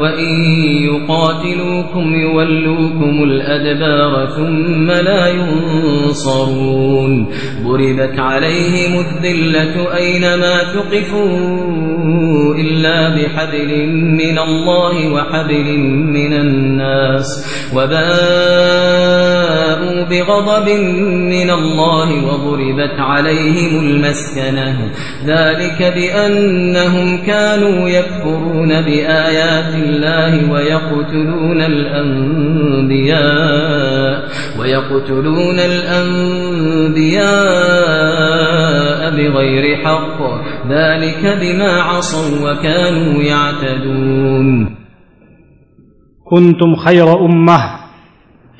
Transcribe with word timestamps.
وإن 0.00 0.44
يقاتلوكم 0.84 2.14
يولوكم 2.14 3.22
الأدبار 3.22 4.26
ثم 4.26 4.90
لا 4.90 5.28
ينصرون 5.28 7.26
ضربت 7.62 8.18
عليهم 8.18 9.00
الذلة 9.00 9.96
أينما 9.96 10.58
ثقفوا 10.58 11.76
إلا 12.54 13.08
بحبل 13.08 13.86
من 13.92 14.38
الله 14.38 15.12
وحبل 15.12 15.78
من 16.12 16.32
الناس 16.32 17.46
وباءوا 17.74 19.16
بغضب 20.10 20.68
من 21.08 21.50
الله 21.50 22.24
وضربت 22.24 22.98
عليهم 22.98 23.80
المسكنة 23.80 24.90
ذلك 25.26 25.92
بأنهم 25.94 27.26
كانوا 27.26 27.88
يكفرون 27.88 28.68
بآيات 28.82 29.74
الله 29.86 30.52
ويقتلون 30.52 31.60
الأنبياء 31.60 33.16
ويقتلون 34.60 35.58
الأنبياء 35.58 37.16
بغير 39.16 39.76
حق. 39.76 40.18
ذلك 40.68 41.38
بما 41.40 41.80
عصوا 41.80 42.52
وكانوا 42.52 43.22
يعتدون. 43.22 44.76
كنتم 46.24 46.76
خير 46.76 47.24
أمة. 47.24 47.60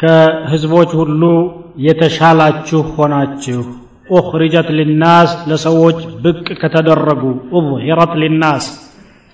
كهزبوج 0.00 0.96
اللو 0.96 1.52
يتشالاችሁ 1.78 2.80
ሆናችሁ 2.80 3.64
أخرجت 4.10 4.70
للناس 4.70 5.48
لسوج 5.48 5.94
بك 6.24 6.52
كتدرجوا 6.52 7.34
أظهرت 7.52 8.16
للناس. 8.16 8.85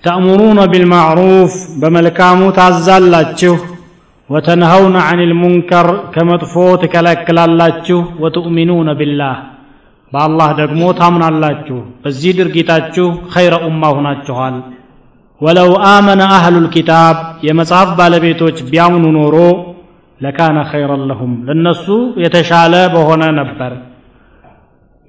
ተእሙሩነ 0.03 0.59
ቢልማዕሩፍ 0.71 1.51
በመልካሙ 1.81 2.39
ታዛላችሁ። 2.57 3.55
ወተንሀውነ 4.29 4.95
አን 5.07 5.19
ልሙንከር 5.29 5.87
ከመጥፎ 6.13 6.53
ትከለክላላችሁ። 6.81 7.99
ወትኡሚኑነ 8.23 8.89
ቢላህ 8.99 9.35
በአላህ 10.11 10.49
ደግሞ 10.59 10.81
ታምናላችሁ። 10.99 11.77
በዚህ 12.03 12.31
ድርጊታችሁ 12.39 13.05
ኸይረ 13.33 13.53
ኡማ 13.67 13.83
ሁናችኋል 13.95 14.57
ወለው 15.41 15.71
አመነ 15.91 16.21
አህሉ 16.35 16.55
ልኪታብ 16.65 17.15
የመጽሐፍ 17.47 17.89
ባለቤቶች 17.99 18.57
ቢያምኑ 18.67 19.05
ኖሮ 19.17 19.37
ለካነ 20.21 20.57
ኸይረን 20.69 21.01
ለሁም 21.09 21.31
ለነሱ 21.47 21.85
የተሻለ 22.23 22.73
በሆነ 22.93 23.23
ነበር 23.39 23.71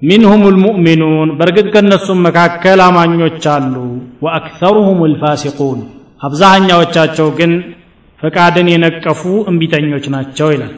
ሚንሁም 0.01 0.41
ልሙእሚኑን 0.53 1.29
በእርግጥ 1.37 1.67
ከእነሱም 1.73 2.19
መካከል 2.25 2.79
አማኞች 2.85 3.43
አሉ። 3.53 3.75
ወአክተሩሁም 4.21 4.99
ልፋሲቁን 5.11 5.79
አብዛኛዎቻቸው 6.21 7.27
ግን 7.37 7.51
ፈቃድን 8.19 8.67
የነቀፉ 8.71 9.21
እምቢተኞች 9.51 10.05
ናቸው 10.15 10.49
ይላል። 10.53 10.73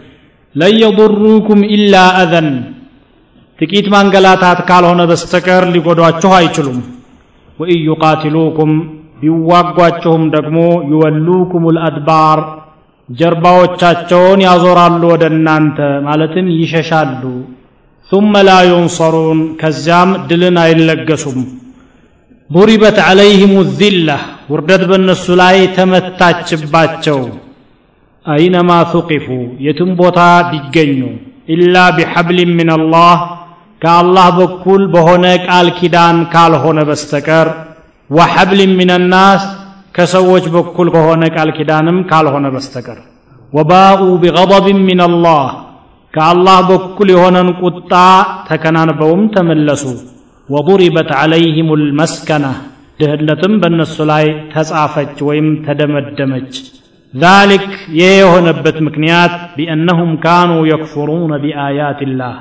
ለን 0.55 0.77
ኢላ 1.75 1.95
አዘን 2.21 2.49
ጥቂት 3.59 3.87
ማንገላታት 3.93 4.59
ካልሆነ 4.69 5.01
በስተቀር 5.09 5.63
ሊጎዷችሁ 5.75 6.31
አይችሉም። 6.37 6.79
ወኢን 7.59 7.81
ዩቃትሉኩም 7.89 8.71
ቢዋጓችሁም 9.21 10.23
ደግሞ 10.35 10.57
ይወሉኩም 10.89 11.63
ልአድባር 11.75 12.39
ጀርባዎቻቸውን 13.09 14.39
ያዞራሉ 14.45 15.01
ወደ 15.11 15.25
እናንተ 15.33 15.77
ማለትም 16.07 16.47
ይሸሻሉ 16.55 17.21
ثم 18.11 18.33
لا 18.49 18.59
ينصرون 18.71 19.39
كزام 19.61 20.09
دلنا 20.29 20.63
يلقسم 20.71 21.37
ضربت 22.55 22.97
عليهم 23.09 23.53
الذلة 23.65 24.17
وردت 24.51 24.83
بالنسلاي 24.89 25.59
تمتاج 25.77 26.49
باتشو 26.73 27.21
أينما 28.25 28.79
ثقفوا 28.93 29.45
يتنبطا 29.67 30.31
بيجنوا 30.49 31.15
إلا 31.55 31.83
بحبل 31.97 32.37
من 32.59 32.69
الله 32.79 33.15
كالله 33.83 34.27
بكل 34.39 34.81
بهناك 34.93 35.45
الكدان 35.61 36.17
كالهون 36.33 36.77
بستكر 36.89 37.47
وحبل 38.15 38.59
من 38.79 38.89
الناس 38.99 39.43
ከሰዎች 39.97 40.45
በኩል 40.55 40.87
ከሆነ 40.95 41.23
ቃል 41.35 41.49
ኪዳንም 41.57 41.95
ካልሆነ 42.09 42.47
በስተቀር 42.55 42.97
ወባኡ 43.57 44.01
ቢغضብ 44.23 44.65
ምን 44.87 44.99
አላህ 45.07 45.45
ከአላህ 46.17 46.57
በኩል 46.69 47.09
የሆነን 47.13 47.49
ቁጣ 47.61 47.91
ተከናንበውም 48.49 49.23
ተመለሱ። 49.35 49.83
ወضሪበት 50.49 51.09
ዓለይህም 51.19 51.69
ልመስከና 51.81 52.45
ድህለትም 52.99 53.53
በእነሱ 53.61 53.95
ላይ 54.11 54.25
ተጻፈች 54.53 55.17
ወይም 55.27 55.47
ተደመደመች። 55.65 56.53
ذلك 57.13 57.63
የሆነበት 57.99 58.77
ምክንያት 58.87 59.33
ቢአነሁም 59.57 60.11
ካኑ 60.23 60.51
የክፍሩነ 60.69 61.33
ቢአያት 61.43 61.99
ላህ 62.19 62.35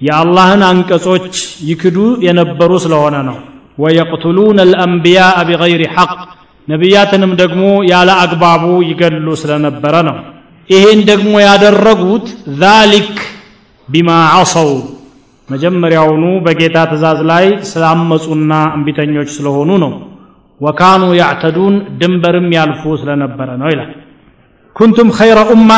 የአላህን 0.00 0.62
አንቀጾች 0.70 1.34
ይክዱ 1.68 1.98
የነበሩ 2.26 2.70
ስለሆነ 2.84 3.16
ነው። 3.28 3.36
ወየቅትሉነ 3.78 4.58
ልአንቢያء 4.70 5.36
ቢغይር 5.48 5.82
ሐቅ 5.94 6.10
ነቢያትንም 6.68 7.32
ደግሞ 7.42 7.62
ያለ 7.92 8.10
አግባቡ 8.24 8.64
ይገሉ 8.90 9.26
ስለነበረ 9.42 9.94
ነው። 10.08 10.16
ይሄን 10.70 11.00
ደግሞ 11.08 11.32
ያደረጉት 11.44 12.26
ዛሊክ 12.60 13.12
ቢማ 13.88 14.10
አሰው 14.36 14.70
መጀመሪያውኑ 15.48 16.24
በጌታ 16.44 16.76
ትእዛዝ 16.90 17.20
ላይ 17.30 17.46
ስላመፁና 17.70 18.52
እንቢተኞች 18.76 19.28
ስለሆኑ 19.36 19.70
ነው። 19.84 19.92
ወካኑ 20.60 21.02
ያዕተዱን 21.18 21.74
ድንበርም 22.00 22.48
ያልፉ 22.56 22.82
ስለነበረ 23.00 23.48
ነው 23.60 23.68
ይላል። 23.72 23.90
ኩንቱም 24.76 25.08
ኸይረ 25.18 25.38
ኡማ 25.54 25.70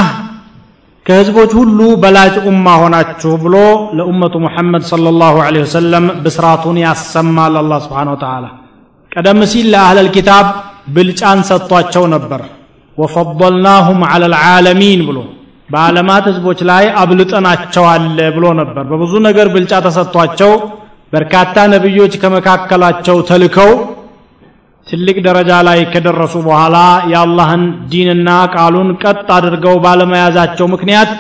ከህዝቦች 1.07 1.51
ሁሉ 1.59 1.79
በላጭ 2.03 2.35
ኡማ 2.51 2.67
ሆናችሁ 2.83 3.33
ብሎ 3.43 3.57
ለኡመቱ 3.99 4.35
ሙሐመድ 4.45 4.85
صለ 4.91 5.07
ላሁ 5.21 5.35
ወሰለም 5.57 6.07
ብስራቱን 6.25 6.77
ያሰማል 6.85 7.57
አላ 7.61 7.73
ስብሓን 7.87 8.11
ወተላ 8.13 8.45
ቀደም 9.13 9.41
ሲል 9.51 9.67
ለአህለል 9.75 10.09
ኪታብ 10.17 10.47
ብልጫን 10.95 11.41
ሰጥቷቸው 11.51 12.05
ነበር። 12.15 12.41
ወፈضልናሁም 12.99 14.01
ዐላ 14.11 14.25
ልዓለሚን 14.35 15.01
ብሎ 15.09 15.19
በዓለማት 15.69 16.25
ህዝቦች 16.31 16.61
ላይ 16.71 16.85
አብልጠናቸዋል 17.01 18.05
ብሎ 18.37 18.45
ነበር። 18.61 18.85
በብዙ 18.91 19.13
ነገር 19.27 19.47
ብልጫ 19.55 19.73
ተሰጥቷቸው 19.87 20.53
በርካታ 21.13 21.57
ነቢዮች 21.75 22.15
ከመካከላቸው 22.23 23.17
ተልከው 23.29 23.71
ትልቅ 24.87 25.17
ደረጃ 25.27 25.51
ላይ 25.69 25.79
ከደረሱ 25.93 26.35
በኋላ 26.47 26.77
የአላህን 27.13 27.63
ዲንና 27.93 28.31
ቃሉን 28.55 28.89
ቀጥ 29.03 29.29
አድርገው 29.37 29.77
ባለመያዛቸው 29.85 30.67
ምክንያት 30.75 31.13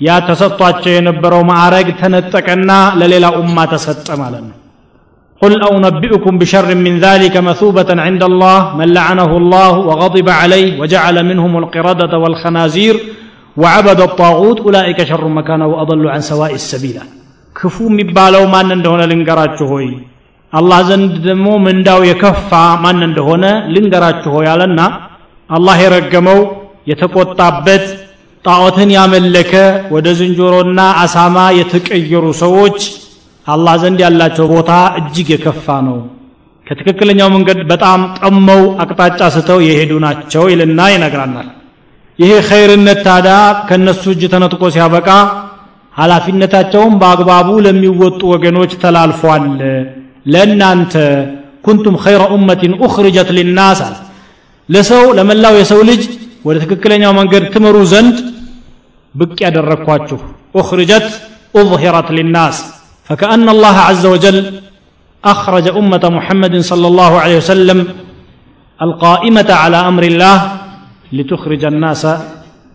ያ 0.00 0.18
ተሰጥቷቸው 0.28 0.92
የነበረው 0.94 1.42
ማዕረግ 1.50 1.88
ተነጠቀና 2.00 2.70
ለሌላ 3.00 3.26
ኡማ 3.40 3.64
ተሰጠ 3.72 4.08
ማለት 4.22 4.44
ነው 4.48 4.56
قل 5.41 5.53
أنبئكم 5.75 6.33
بشر 6.41 6.69
من 6.85 6.93
ذلك 6.99 7.35
مثوبة 7.49 7.89
عند 8.05 8.23
الله 8.29 8.59
من 8.79 8.87
لعنه 8.97 9.31
الله 9.41 9.73
وغضب 9.87 10.27
عليه 10.41 10.69
وجعل 10.81 11.15
منهم 11.29 11.53
القردة 11.61 12.13
والخنازير 12.23 12.95
وعبد 13.61 13.99
الطاغوت 14.07 14.57
أولئك 14.65 14.99
شر 15.09 15.23
مكانا 15.37 15.65
وأضل 15.71 16.03
عن 16.13 16.21
سواء 16.31 16.53
السبيل 16.61 16.97
كفو 17.59 17.83
مبالو 17.99 18.43
ما 18.53 18.61
ندهون 18.69 19.01
لنقراتشو 19.11 19.65
هوي 19.71 19.91
አላህ 20.53 20.79
ዘንድ 20.89 21.13
ደግሞ 21.27 21.47
ምንዳው 21.63 22.01
የከፋ 22.09 22.49
ማን 22.83 22.99
እንደሆነ 23.07 23.45
ልንገራችሁ 23.73 24.33
ያለና 24.47 24.81
አላህ 25.49 25.75
የረገመው 25.83 26.39
የተቆጣበት 26.91 27.85
ጣዖትን 28.45 28.89
ያመለከ 28.97 29.53
ወደ 29.95 30.07
ዝንጀሮና 30.19 30.79
አሳማ 31.03 31.37
የተቀየሩ 31.59 32.25
ሰዎች 32.43 32.77
አላህ 33.46 33.74
ዘንድ 33.82 34.00
ያላቸው 34.04 34.46
ቦታ 34.52 34.70
እጅግ 34.98 35.28
የከፋ 35.34 35.66
ነው። 35.86 35.96
ከትክክለኛው 36.66 37.28
መንገድ 37.34 37.60
በጣም 37.70 38.00
ጠመው 38.18 38.62
አቅጣጫ 38.82 39.20
ስተው 39.34 39.58
የሄዱ 39.66 39.92
ናቸው 40.04 40.44
ይልና 40.52 40.80
ይነግራናል። 40.92 41.48
ይሄ 42.18 42.32
ኸይርነት 42.48 42.98
ታዳ 43.06 43.28
ከነሱ 43.68 44.02
እጅ 44.14 44.22
ተነጥቆ 44.32 44.62
ሲያበቃ 44.74 45.08
ኃላፊነታቸውን 45.94 46.94
በአግባቡ 47.00 47.48
ለሚወጡ 47.66 48.20
ወገኖች 48.32 48.72
ተላልፏል። 48.82 49.44
ለእናንተ 50.32 50.94
ኩንቱም 51.66 51.96
ኸይረ 52.04 52.22
ኡመትን 52.34 52.72
ኡኽርጀት 52.84 53.28
ሊናስ 53.36 53.80
አለ። 53.86 53.96
ለሰው 54.68 55.04
ለመላው 55.18 55.54
የሰው 55.60 55.80
ልጅ 55.90 56.02
ወደ 56.46 56.56
ትክክለኛው 56.64 57.12
መንገድ 57.18 57.44
ትምሩ 57.54 57.76
ዘንድ 57.92 58.16
ብቅ 59.14 59.36
ያደረግኳችሁ። 59.44 60.18
ኡኽርጀት 60.60 61.08
ኡظሂረት 61.54 62.08
ሊናስ። 62.16 62.56
فكأن 63.10 63.46
الله 63.48 63.76
عز 63.88 64.04
وجل 64.06 64.38
أخرج 65.24 65.66
أمة 65.80 66.04
محمد 66.16 66.54
صلى 66.70 66.86
الله 66.86 67.12
عليه 67.20 67.36
وسلم 67.36 67.78
القائمة 68.78 69.48
على 69.52 69.78
أمر 69.90 70.02
الله 70.02 70.36
لتخرج 71.12 71.62
الناس 71.64 72.02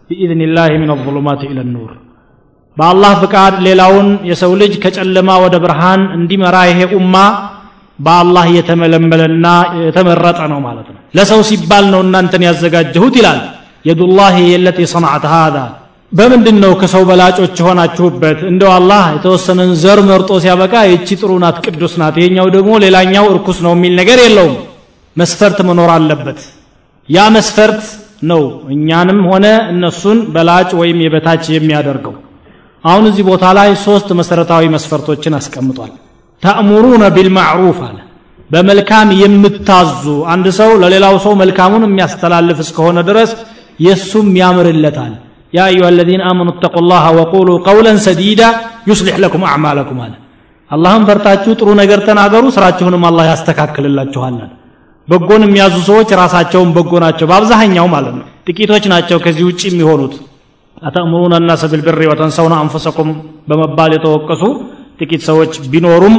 بإذن 0.09 0.41
الله 0.41 0.69
من 0.77 0.89
الظلمات 0.91 1.41
إلى 1.51 1.61
النور 1.61 1.91
በአላህ 2.77 3.11
ፍቃድ 3.21 3.53
ሌላውን 3.67 4.07
የሰው 4.29 4.51
ልጅ 4.61 4.73
ከጨለማ 4.83 5.29
ወደ 5.43 5.55
ብርሃን 5.63 6.01
እንዲመራ 6.17 6.55
ይሄ 6.69 6.79
ኡማ 6.97 7.15
በአላህ 7.99 8.45
የተመለመለና 8.57 9.45
የተመረጠ 9.85 10.39
ነው 10.51 10.59
ማለት 10.67 10.87
ነው 10.93 10.99
ለሰው 11.17 11.39
ሲባል 11.49 11.85
ነው 11.93 12.01
እናንተን 12.05 12.43
ያዘጋጀሁት 12.47 13.15
ይላል 13.19 13.39
የዱላህ 13.89 14.35
የለቲ 14.51 14.79
ሰንዓት 14.93 15.25
ሃዛ 15.33 15.57
በምንድን 16.11 16.57
ነው 16.63 16.71
ከሰው 16.81 17.03
በላጮች 17.09 17.55
የሆናችሁበት? 17.61 18.39
እንደው 18.49 18.69
አላህ 18.75 19.03
የተወሰነን 19.15 19.71
ዘር 19.81 19.99
መርጦ 20.09 20.29
ሲያበቃ 20.43 20.73
ይቺ 20.91 21.07
ጥሩ 21.21 21.31
ናት 21.43 21.57
ቅዱስ 21.65 21.93
ናት 22.01 22.15
ይሄኛው 22.21 22.47
ደግሞ 22.55 22.71
ሌላኛው 22.83 23.25
እርኩስ 23.31 23.57
ነው 23.65 23.73
የሚል 23.75 23.93
ነገር 23.99 24.19
የለውም። 24.23 24.55
መስፈርት 25.15 25.59
መኖር 25.67 25.91
አለበት። 25.95 26.39
ያ 27.09 27.25
መስፈርት 27.35 27.81
ነው 28.23 28.41
እኛንም 28.75 29.19
ሆነ 29.31 29.45
እነሱን 29.73 30.19
በላጭ 30.33 30.69
ወይም 30.81 30.97
የበታች 31.03 31.45
የሚያደርገው። 31.55 32.15
አሁን 32.83 33.05
እዚህ 33.09 33.23
ቦታ 33.29 33.45
ላይ 33.57 33.69
ሶስት 33.85 34.09
መሰረታዊ 34.19 34.63
መስፈርቶችን 34.75 35.37
አስቀምጧል። 35.39 35.91
ተእሙሩነ 36.43 37.03
ቢልማዕሩፍ 37.15 37.79
አለ። 37.87 37.97
በመልካም 38.49 39.07
የምታዙ 39.21 40.03
አንድ 40.33 40.47
ሰው 40.59 40.69
ለሌላው 40.81 41.15
ሰው 41.25 41.33
መልካሙን 41.41 41.85
የሚያስተላልፍ 41.87 42.59
እስከሆነ 42.65 42.99
ድረስ 43.09 43.31
የእሱም 43.79 44.27
ያምርለታል 44.41 45.13
يا 45.53 45.63
أيها 45.67 45.89
الذين 45.89 46.21
آمنوا 46.21 46.53
اتقوا 46.53 46.81
الله 46.81 47.05
وقولوا 47.11 47.57
قولا 47.59 47.93
سديدا 47.97 48.49
يصلح 48.87 49.15
لكم 49.19 49.41
أعمالكم 49.43 49.97
هذا 50.01 50.17
አላህም 50.71 51.03
ፈርታችሁ 51.09 51.51
ጥሩ 51.59 51.67
ነገር 51.81 51.99
ተናገሩ 52.07 52.43
ስራችሁንም 52.55 53.03
አላህ 53.09 53.25
ያስተካክልላችኋለን 53.31 54.49
በጎን 55.07 55.43
የሚያዙ 55.45 55.75
ሰዎች 55.89 56.09
ራሳቸውን 56.21 56.69
በጎ 56.77 56.91
ናቸው 57.03 57.25
በአብዛኛው 57.29 57.85
ማለት 57.93 58.15
ነው። 58.19 58.25
ጥቂቶች 58.47 58.83
ናቸው 58.93 59.17
ከዚህ 59.25 59.43
ውጭ 59.49 59.61
የሚሆኑት። 59.69 60.15
አተእምሩን 60.81 61.33
الناس 61.39 61.61
بالبر 61.71 61.99
وتنسون 62.11 62.53
انفسكم 62.65 63.07
በመባል 63.49 63.91
የተወቀሱ 63.95 64.43
ጥቂት 64.99 65.21
ሰዎች 65.29 65.53
ቢኖሩም 65.73 66.15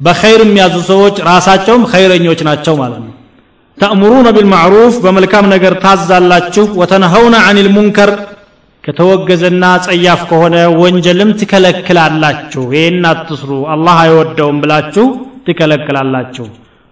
በኸይር 0.00 0.40
የሚያዙ 0.46 0.74
ሰዎች 0.92 1.16
ራሳቸውም 1.30 1.82
ኸይረኞች 1.92 2.40
ናቸው 2.48 2.74
ማለት 2.82 3.00
ነው። 3.06 3.14
ተእምሩነ 3.78 4.28
ቢልማዕሩፍ 4.36 4.94
በመልካም 5.04 5.44
ነገር 5.54 5.72
ታዛላችሁ 5.84 6.64
ወተነኸውነ 6.80 7.36
አኒል 7.48 7.68
ሙንከር 7.76 8.10
ከተወገዘና 8.84 9.64
ጸያፍ 9.84 10.20
ከሆነ 10.30 10.56
ወንጀልም 10.80 11.30
ትከለክላላችሁ። 11.40 12.62
ይህን 12.76 13.04
አትስሩ። 13.10 13.50
አላህ 13.74 13.96
አይወደውም 14.04 14.58
ብላችሁ 14.62 15.06
ትከለክላላችሁ። 15.46 16.46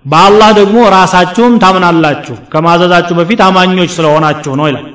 በአላህ 0.04 0.50
ደግሞ 0.58 0.78
ራሳችሁም 0.94 1.54
ታምናላችሁ። 1.62 2.36
ከማዘዛችሁ 2.52 3.14
በፊት 3.18 3.40
አማኞች 3.46 3.90
ስለሆናችሁ 3.96 4.52
ነው 4.60 4.66
ይላል። 4.70 4.86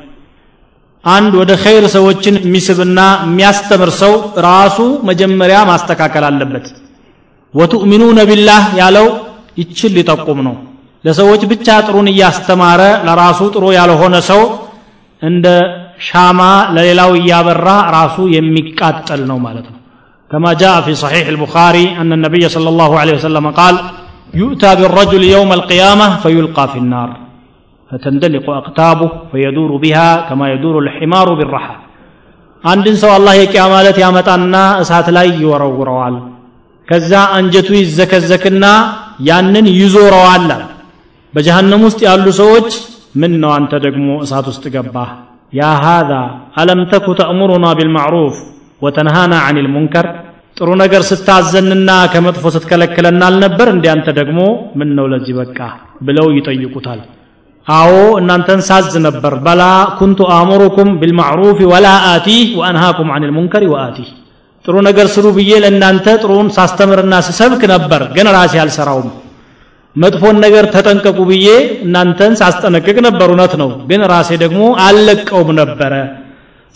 አንድ 1.03 1.31
ወደ 1.39 1.51
ኸይር 1.63 1.85
ሰዎችን 1.95 2.35
የሚስብና 2.41 2.99
የሚያስተምር 3.25 3.89
ሰው 4.01 4.13
ራሱ 4.45 4.77
መጀመሪያ 5.09 5.57
ማስተካከል 5.69 6.25
አለበት። 6.29 6.67
ወቱእሚኑነ 7.53 8.19
ቢላህ 8.29 8.63
ያለው 8.79 9.07
ይችል 9.57 9.91
ሊጠቁም 9.97 10.39
ነው። 10.47 10.55
ለሰዎች 11.03 11.41
ብቻ 11.51 11.67
ጥሩን 11.87 12.07
እያስተማረ 12.11 12.81
ለራሱ 13.07 13.39
ጥሩ 13.55 13.63
ያልሆነ 13.77 14.15
ሰው 14.29 14.41
እንደ 15.21 15.47
ሻማ 16.08 16.40
ለሌላው 16.76 17.12
እያበራ 17.20 17.68
ራሱ 17.96 18.16
የሚቃጠል 18.36 19.22
ነው 19.32 19.40
ማለት 19.48 19.66
ነው 19.72 19.76
كما 20.30 20.50
جاء 20.54 20.76
في 20.80 20.92
صحيح 20.94 21.26
البخاري 21.28 21.86
أن 22.00 22.10
النبي 22.12 22.44
صلى 22.48 22.68
الله 22.68 22.90
عليه 23.00 23.14
وسلم 23.14 23.46
قال 23.50 23.74
يؤتى 24.34 24.70
بالرجل 24.74 25.22
يوم 25.36 25.50
القيامة 25.52 26.06
فيلقى 26.22 26.64
في 26.68 26.78
النار 26.78 27.10
فتندلق 27.90 28.46
أقتابه 28.52 29.10
فيدور 29.30 29.70
بها 29.76 30.10
كما 30.28 30.46
يدور 30.54 30.74
الحمار 30.78 31.28
بالرحى 31.34 31.76
አንድን 32.64 32.96
ሰው 33.02 33.10
አላህ 33.16 33.34
የቂያማ 33.38 33.72
ዕለት 33.82 33.98
ያመጣና 34.02 34.54
እሳት 34.82 35.08
ላይ 35.16 35.28
ይወረውረዋል 35.42 36.16
ከዛ 36.88 37.12
አንጀቱ 37.36 37.68
ይዘከዘክና 37.80 38.64
ያንን 39.28 39.66
ይዞረዋል 39.80 40.48
በጀሃነም 41.34 41.82
ውስጥ 41.88 42.00
ያሉ 42.08 42.26
ሰዎች 42.40 42.68
ምን 43.20 43.32
ነው 43.42 43.50
አንተ 43.58 43.72
ደግሞ 43.86 44.08
እሳት 44.24 44.46
ውስጥ 44.52 44.64
ገባህ 44.74 45.10
ያ 45.53 45.63
ሃذا 45.83 46.21
አለም 46.59 46.79
ተኩ 46.91 47.05
ተእሙሩና 47.19 47.65
ቢልማዕሩፍ 47.77 48.35
ወተንሃና 48.81 49.33
አን 49.47 49.57
ልሙንከር 49.65 50.07
ጥሩ 50.57 50.69
ነገር 50.81 51.01
ስታዘንና 51.09 51.89
ከመጥፎ 52.13 52.43
ስትከለክለና 52.55 53.21
አልነበር 53.29 53.67
እንዲ 53.73 53.85
አንተ 53.93 54.07
ደግሞ? 54.19 54.39
ምን 54.79 54.89
ነው 54.97 55.05
ለዚህ 55.13 55.33
በቃ? 55.39 55.59
ብለው 56.07 56.27
ይጠይቁታል። 56.37 56.99
አዎ 57.67 57.91
እናንተን 58.21 58.61
ሳዝ 58.69 58.93
ነበር። 59.07 59.33
በላ 59.45 59.61
ኩንቱ 59.99 60.19
አእሙሩኩም 60.35 60.89
ቢልማዕሩፍ 61.01 61.59
ወላ 61.73 61.87
አቲህ 62.13 62.43
ወአንሃኩም 62.59 63.09
አን 63.15 63.25
ልሙንከር 63.29 63.63
ወአቲህ። 63.73 64.09
ጥሩ 64.65 64.75
ነገር 64.89 65.07
ስሩ 65.15 65.25
ብዬ 65.37 65.51
ለእናንተ 65.63 66.07
ጥሩን 66.23 66.47
ሳስተምርና 66.57 67.13
ስሰብክ 67.27 67.61
ነበር 67.73 68.01
ግን 68.15 68.27
ራሴ 68.37 68.53
አልሰራውም 68.63 69.07
መጥፎን 69.96 70.36
ነገር 70.44 70.64
ተጠንቀቁ 70.74 71.18
ብዬ 71.30 71.48
እናንተን 71.86 72.32
ሳስጠነቅቅ 72.40 72.96
ነበር 73.06 73.28
እውነት 73.34 73.54
ነው 73.62 73.70
ግን 73.90 74.02
ራሴ 74.12 74.30
ደግሞ 74.44 74.60
አልለቀውም 74.86 75.50
ነበረ 75.60 75.94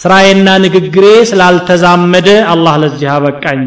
ስራዬና 0.01 0.49
ንግግሬ 0.65 1.07
ስላልተዛመደ 1.31 2.29
አላህ 2.55 2.75
ለዚህ 2.85 3.09
አበቃኝ 3.17 3.61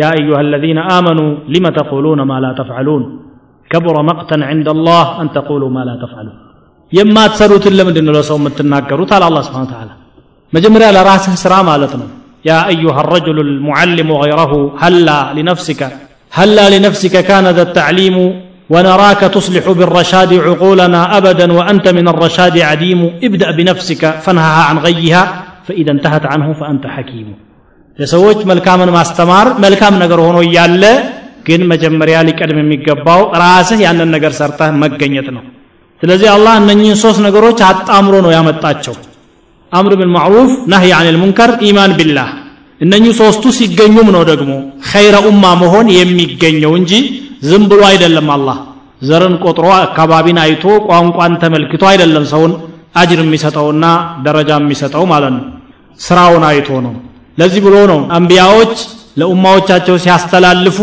ያ 0.00 0.04
አዩሃ 0.16 0.38
الذين 0.46 0.78
آمنوا 0.98 1.30
لم 1.54 1.64
تقولون 1.78 2.20
ما 2.30 2.36
لا 2.44 2.50
تفعلون 2.60 3.02
كبر 3.70 3.96
مقتا 4.10 4.36
عند 4.50 4.68
الله 4.76 5.06
أن 5.20 5.26
تقولوا 5.36 5.70
ما 5.76 5.82
لا 5.88 5.94
تفعلون 6.04 6.36
የማትሰሩትን 6.92 7.74
ለምንድን 7.78 8.04
ነው 8.08 8.14
ለሰው 8.16 8.36
የምትናገሩት 8.40 9.10
አለ 9.16 9.22
አላህ 9.30 9.42
ስብሓን 9.48 9.66
ተዓላ 9.72 9.90
መጀመሪያ 10.52 10.88
ለራስህ 10.96 11.34
ስራ 11.44 11.54
ማለት 11.70 11.94
ነው 12.00 12.08
يا 12.50 12.60
أيها 12.72 13.00
الرجل 13.04 13.36
المعلم 13.46 14.08
غيره 14.22 14.52
هلا 14.82 15.18
لنفسك 15.36 15.80
هلا 16.38 16.64
لنفسك 16.74 17.14
كان 17.30 17.46
ذا 17.56 17.62
التعليم 17.68 18.16
ونراك 18.70 19.22
تصلح 19.36 19.64
بالرشاد 19.78 20.32
عقولنا 20.46 21.00
أبدا 21.18 21.46
وأنت 21.52 21.86
من 21.88 22.06
الرشاد 22.12 22.56
عديم 22.70 23.00
ابدأ 23.26 23.48
بنفسك 23.58 24.02
فانهها 24.24 24.62
عن 24.68 24.76
غيها 24.78 25.22
فإذا 25.66 25.92
انتهت 25.96 26.24
عنه 26.32 26.48
فأنت 26.60 26.84
حكيم 26.96 27.28
ለሰዎች 27.98 28.38
መልካምን 28.50 28.90
ማስተማር 28.96 29.46
መልካም 29.64 29.94
ነገር 30.02 30.18
ሆኖ 30.26 30.36
እያለ 30.46 30.82
ግን 31.46 31.60
መጀመሪያ 31.72 32.16
ሊቀድም 32.28 32.58
የሚገባው 32.62 33.20
ራስህ 33.42 33.78
ያንን 33.86 34.10
ነገር 34.16 34.32
ሰርተህ 34.38 34.70
መገኘት 34.82 35.28
ነው 35.36 35.42
ስለዚህ 36.00 36.28
አላህ 36.34 36.54
እነኚህን 36.62 36.98
ሶስት 37.04 37.20
ነገሮች 37.26 37.58
አጣምሮ 37.70 38.14
ነው 38.26 38.30
ያመጣቸው 38.36 38.94
አምር 39.72 39.92
ብልማዕሩፍ 40.00 40.50
ናህይ 40.72 40.92
አን 40.98 41.08
ልሙንከር 41.14 41.50
ኢማን 41.68 41.94
ቢላህ 41.98 42.28
እነኚህ 42.80 43.12
ሶስቱ 43.22 43.44
ሲገኙም 43.58 44.08
ነው 44.16 44.22
ደግሞ 44.30 44.52
ኸይረ 44.90 45.16
ኡማ 45.30 45.44
መሆን 45.62 45.86
የሚገኘው 45.98 46.74
እንጂ 46.80 46.92
ዝም 47.43 47.63
ብሎ 47.69 47.81
አይደለም 47.89 48.27
አላህ። 48.35 48.57
ዘርን 49.01 49.33
ቆጥሮ 49.43 49.65
አካባቢን 49.79 50.37
አይቶ 50.43 50.65
ቋንቋን 50.87 51.33
ተመልክቶ 51.41 51.83
አይደለም 51.89 52.25
ሰውን 52.31 52.51
አጅር 52.95 53.19
የሚሰጠውና 53.23 53.85
ደረጃ 54.25 54.51
የሚሰጠው 54.59 55.03
ማለት 55.11 55.33
ነው። 55.37 55.43
ስራውን 55.99 56.43
አይቶ 56.49 56.69
ነው። 56.85 56.93
ለዚህ 57.37 57.61
ብሎ 57.65 57.75
ነው 57.91 57.99
አንቢያዎች 58.17 58.73
ለኡማዎቻቸው 59.19 59.95
ሲያስተላልፉ 60.03 60.77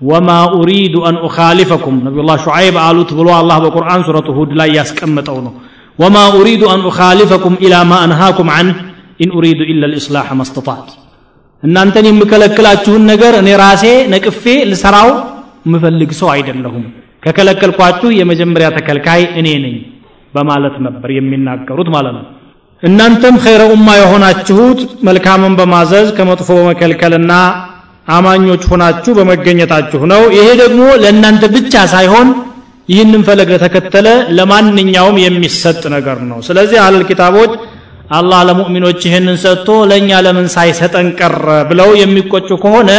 ወማ 0.00 0.30
ኡሪዱ 0.56 0.94
አን 1.08 1.16
ኡኻሊፈኩም 1.26 1.96
ነቢዩላህ 2.06 2.38
ሹዓይብ 2.46 2.76
አሉት 2.84 3.10
ብሎ 3.18 3.28
አላህ 3.36 3.56
በቁርአን 3.64 4.00
ሱረቱ 4.06 4.28
ሁድ 4.38 4.50
ላይ 4.60 4.70
ያስቀምጠው 4.78 5.38
ነው። 5.46 5.52
ወማ 5.98 6.16
ኡሪዱ 6.36 6.62
አን 6.72 6.80
ኡኻሊፈኩም 6.90 7.54
ኢላ 7.64 7.74
ማ 7.84 8.00
አንሃኩም 8.04 8.48
አንህ 8.56 8.78
ኢን 9.20 9.30
ኡሪዱ 9.36 9.60
ኢላ 9.72 9.82
ልእስላሕ 9.92 10.28
መስተጣዕት። 10.40 10.88
እናንተን 11.62 12.06
የምከለክላችሁን 12.08 13.02
ነገር 13.12 13.34
እኔ 13.40 13.50
ራሴ 13.62 13.84
ነቅፌ 14.12 14.42
ልሰራው 14.70 15.10
ምፈልግ 15.64 16.10
ሰው 16.20 16.28
አይደለሁም። 16.32 16.84
ከከለከልኳችሁ 17.24 18.08
የመጀመሪያ 18.16 18.68
ተከልካይ 18.76 19.22
እኔ 19.40 19.48
ነኝ 19.64 19.76
በማለት 20.34 20.74
ነበር 20.86 21.10
የሚናገሩት 21.14 21.88
ማለት 21.94 22.14
ነው። 22.18 22.24
እናንተም 22.82 23.36
ኸይረ 23.44 23.62
ኡማ 23.74 23.88
የሆናችሁት 23.98 24.80
መልካምን 25.08 25.52
በማዘዝ 25.58 26.08
ከመጥፎ 26.16 26.48
በመከልከልና 26.58 27.32
አማኞች 28.08 28.62
ሆናችሁ 28.70 29.12
በመገኘታችሁ 29.18 30.00
ነው። 30.12 30.22
ይሄ 30.36 30.48
ደግሞ 30.62 30.82
ለእናንተ 31.02 31.44
ብቻ 31.54 31.74
ሳይሆን 31.92 32.28
ይህንን 32.88 33.22
ፈለግ 33.26 33.48
ለተከተለ 33.54 34.08
ለማንኛውም 34.38 35.16
የሚሰጥ 35.22 35.82
ነገር 35.94 36.18
ነው። 36.30 36.38
ስለዚህ 36.48 36.78
አለል 36.84 37.04
ኪታቦች 37.10 37.52
አላህ 38.10 38.40
ለሙእሚኖች 38.48 39.00
ይህንን 39.08 39.36
ሰጥቶ 39.44 39.68
ለእኛ 39.90 40.10
ለምን 40.26 40.46
ሳይሰጠን 40.54 41.06
ቀረ 41.20 41.38
ብለው 41.70 41.90
የሚቆጩ 42.00 42.48
ከሆነ 42.64 42.90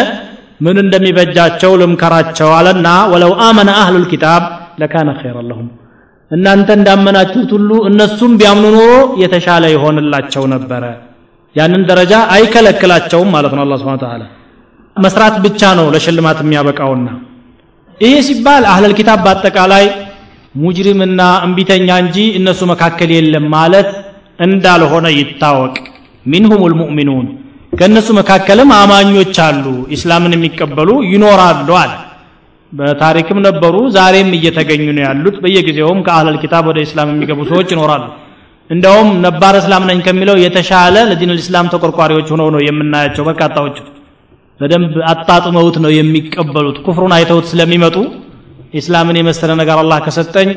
ምን 0.59 0.77
እንደሚበጃቸው 0.83 1.71
ልምከራቸው 1.81 2.49
አለና 2.57 2.87
ወለው 3.11 3.31
አመነ 3.47 3.69
አህሉ 3.81 3.95
ልኪታብ 4.03 4.43
ለካነ 4.81 5.09
ኸይረ 5.19 5.37
ለሁም። 5.49 5.67
እናንተ 6.31 6.69
እንዳመናችሁት 6.77 7.49
ሁሉ 7.55 7.71
እነሱም 7.89 8.31
ቢያምኑ 8.39 8.65
ኖሮ 8.75 8.87
የተሻለ 9.23 9.63
ይሆንላቸው 9.73 10.43
ነበረ። 10.53 10.83
ያንን 11.55 11.83
ደረጃ 11.89 12.13
አይከለክላቸውም 12.35 13.29
ማለት 13.35 13.53
ነው 13.57 13.61
አላህ 13.65 13.77
Subhanahu 13.81 14.03
Ta'ala 14.05 14.25
መስራት 14.95 15.35
ብቻ 15.45 15.61
ነው 15.79 15.85
ለሽልማት 15.93 16.39
የሚያበቃውና። 16.43 17.07
ይሄ 17.97 18.13
ሲባል 18.27 18.63
አህለል 18.71 18.93
ኪታብ 18.99 19.19
በአጠቃላይ 19.25 19.85
ሙጅሪምና 20.55 21.21
እምቢተኛ 21.45 21.89
እንጂ 22.03 22.17
እነሱ 22.39 22.61
መካከል 22.73 23.09
የለም 23.15 23.45
ማለት 23.55 23.89
እንዳልሆነ 24.39 25.07
ይታወቅ። 25.19 25.75
ሚንሁም 26.25 26.61
ልሙእሚኑን 26.71 27.25
ከእነሱ 27.75 28.07
መካከልም 28.17 28.69
አማኞች 28.75 29.37
አሉ 29.45 29.65
ኢስላምን 29.95 30.35
የሚቀበሉ 30.35 30.89
ይኖራሉ 31.11 31.69
አለ። 31.81 31.93
በታሪክም 32.71 33.39
ነበሩ 33.47 33.75
ዛሬም 33.95 34.29
እየተገኙ 34.37 34.85
ነው 34.95 35.03
ያሉት። 35.05 35.35
በየጊዜውም 35.43 35.99
ከአህለል 36.05 36.37
ኪታብ 36.43 36.63
ወደ 36.71 36.79
ኢስላም 36.85 37.09
የሚገቡ 37.13 37.39
ሰዎች 37.51 37.69
ይኖራሉ። 37.75 38.03
እንደውም 38.69 39.09
ነባር 39.25 39.55
እስላም 39.59 39.83
ነኝ 39.89 39.99
ከሚለው 40.05 40.37
የተሻለ 40.43 40.95
ለዲን 41.09 41.31
ልእስላም 41.33 41.67
ተቆርቋሪዎች 41.73 42.27
ሆነው 42.33 42.47
ነው 42.55 42.61
የምናያቸው 42.67 43.25
በርካታዎች 43.27 43.75
በደንብ 44.59 44.93
አጣጥመውት 45.11 45.75
ነው 45.83 45.91
የሚቀበሉት። 45.95 46.77
ኩፍሩን 46.85 47.13
አይተውት 47.17 47.47
ስለሚመጡ 47.51 47.95
ኢስላምን 48.73 49.19
የመሰለ 49.19 49.51
ነገር 49.61 49.77
አላህ 49.81 49.99
ከሰጠኝ 50.05 50.49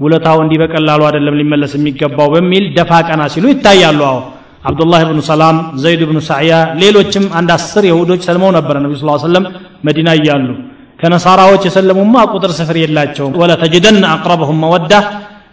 ውለታው 0.00 0.38
እንዲህ 0.42 0.58
በቀላሉ 0.62 1.00
አይደለም 1.08 1.38
ሊመለስ 1.40 1.72
የሚገባው 1.76 2.28
በሚል 2.34 2.64
ደፋ 2.76 3.00
ቀና 3.08 3.22
ሲሉ 3.34 3.44
ይታያሉ። 3.52 4.00
አዎ 4.10 4.18
አብዱላህ 4.62 5.00
ብኑ 5.08 5.18
ሰላም 5.28 5.56
ዘይድ 5.82 6.00
ብኑ 6.08 6.18
ሳዕያ 6.28 6.52
ሌሎችም 6.80 7.24
አንድ 7.38 7.50
አስር 7.56 7.84
የሁዶች 7.88 8.20
ሰልመው 8.28 8.50
ነበረ 8.56 8.76
ነቢ 8.84 8.92
ስ 8.96 9.22
ሰለም 9.24 9.44
መዲና 9.86 10.08
እያሉ። 10.18 10.48
ከነሳራዎች 11.00 11.62
የሰለሙማ 11.66 12.14
ቁጥር 12.32 12.52
ስፍር 12.58 12.76
የላቸውም። 12.80 13.34
ወለተጅደን 13.40 13.98
አቅረበሁም 14.12 14.58
መወዳ 14.64 14.92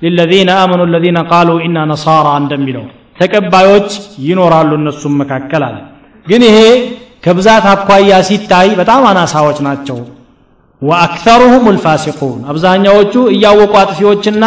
ሊለዚነ 0.03 0.51
አመኑ 0.61 0.81
ለዚነ 0.93 1.19
ቃሉ 1.31 1.49
ኢና 1.65 1.77
ነሳራ 1.91 2.27
እንደሚለው። 2.41 2.85
ተቀባዮች 3.19 3.89
ይኖራሉ 4.27 4.71
እነሱም 4.79 5.13
መካከል 5.21 5.63
አለ። 5.67 5.77
ግን 6.25 6.41
ይሄ 6.47 6.57
ከብዛት 7.25 7.65
አኳያ 7.73 8.11
ሲታይ 8.27 8.69
በጣም 8.79 9.03
አናሳዎች 9.11 9.59
ናቸው። 9.67 9.99
ወአክተሩሁም 10.81 11.65
ልፋሲቁን 11.75 12.39
አብዛኛዎቹ 12.51 13.13
እያወቁ 13.35 13.73
አጥፊዎችና 13.81 14.45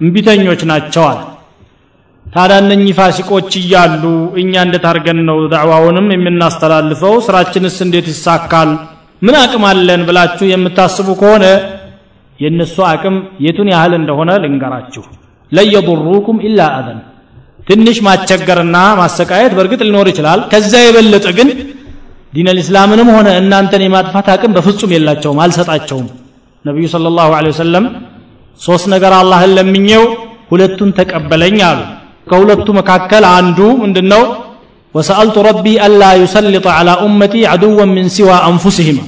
እምቢተኞች 0.00 0.60
ናቸዋል 0.70 1.18
ታዲያ 2.34 2.56
እነኚህ 2.62 2.94
ፋሲቆች 2.98 3.50
እያሉ 3.60 4.02
እኛ 4.40 4.52
እንዴት 4.66 4.84
አድርገን 4.90 5.18
ነው 5.28 5.38
ዳዕዋውንም 5.52 6.06
የምናስተላልፈው? 6.14 7.14
ስራችንስ 7.26 7.76
እንዴት 7.86 8.06
ይሳካል? 8.12 8.70
ምን 9.22 9.34
አቅም 9.42 9.64
አለን 9.70 10.02
ብላችሁ 10.08 10.46
የምታስቡ 10.50 11.08
ከሆነ 11.20 11.44
የእነሱ 12.38 12.76
አቅም 12.90 13.16
የቱን 13.44 13.68
ያህል 13.74 13.92
እንደሆነ 14.00 14.30
ልንገራችሁ። 14.42 15.04
ለየضሩኩም 15.52 16.38
ኢላ 16.46 16.60
አዘን። 16.76 17.00
ትንሽ 17.68 17.98
ማስቸገርና 18.06 18.76
ማሰቃየት 19.00 19.52
በእርግጥ 19.56 19.80
ሊኖር 19.86 20.06
ይችላል። 20.12 20.40
ከዛ 20.52 20.72
የበለጠ 20.82 21.26
ግን 21.38 21.48
ዲን 22.32 22.48
ልእስላምንም 22.50 23.08
ሆነ 23.16 23.28
እናንተን 23.40 23.82
የማጥፋት 23.84 24.26
አቅም 24.34 24.54
በፍጹም 24.56 24.90
የላቸውም 24.94 25.38
አልሰጣቸውም። 25.44 26.08
ነቢዩ 26.64 26.86
ስለ 26.94 27.10
ላሁ 27.16 27.32
ሶስት 28.60 28.86
ነገር 28.94 29.12
አላህን 29.18 29.52
ለምኘው 29.56 30.04
ሁለቱን 30.50 30.90
ተቀበለኝ 30.98 31.58
አሉ 31.66 31.80
ከሁለቱ 32.30 32.68
መካከል 32.78 33.24
አንዱ 33.32 33.58
ምንድነው? 33.82 34.22
ወሰአልቱ 34.94 35.36
ረቢ 35.46 35.66
አላ 35.84 36.02
ዩሰልጠ 36.20 36.66
አላ 36.76 36.90
ኡመቲ 37.02 37.34
አድወን 37.52 37.90
ምን 37.96 38.06
ሲዋ 38.14 38.30
አንፉስህም 38.48 38.98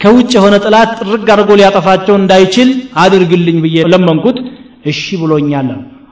ከውጭ 0.00 0.30
የሆነ 0.36 0.54
ጥላት 0.64 0.90
ጥርግ 1.00 1.26
አድርጎ 1.34 1.50
ሊያጠፋቸው 1.58 2.14
እንዳይችል 2.20 2.68
አድርግልኝ 3.02 3.56
ብዬ 3.64 3.76
ለመንኩት። 3.92 4.36
እሺ 4.90 5.02
ብሎኛል 5.20 5.68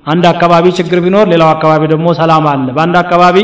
አንድ 0.06 0.24
አካባቢ 0.32 0.66
ችግር 0.78 0.98
ቢኖር 1.04 1.26
ሌላው 1.32 1.48
አካባቢ 1.54 1.82
ደግሞ 1.92 2.06
ሰላም 2.20 2.44
አለ። 2.52 2.66
በአንድ 2.76 2.96
አካባቢ 3.02 3.36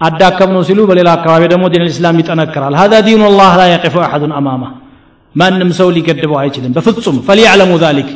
አዳከም 0.00 0.50
ነው 0.56 0.62
ሲሉ 0.68 0.80
በሌላ 0.90 1.08
አካባቢ 1.18 1.42
ደግሞ 1.52 1.64
ዲን 1.72 1.82
ልእስላም 1.86 2.18
ይጠነክራል። 2.22 2.74
ሀዛ 2.80 2.94
ዲኑ 3.06 3.22
ላህ 3.38 3.52
ላ 3.60 3.64
የቂፉ 3.72 3.96
አሐዱን 4.04 4.32
አማማ። 4.38 4.62
ማንም 5.34 5.70
ሰው 5.78 5.88
ሊገድበው 5.96 6.38
አይችልም። 6.42 6.72
በፍጹም 6.76 7.16
ፈሊያዕለሙ 7.26 7.72
ዛሊክ። 7.82 8.08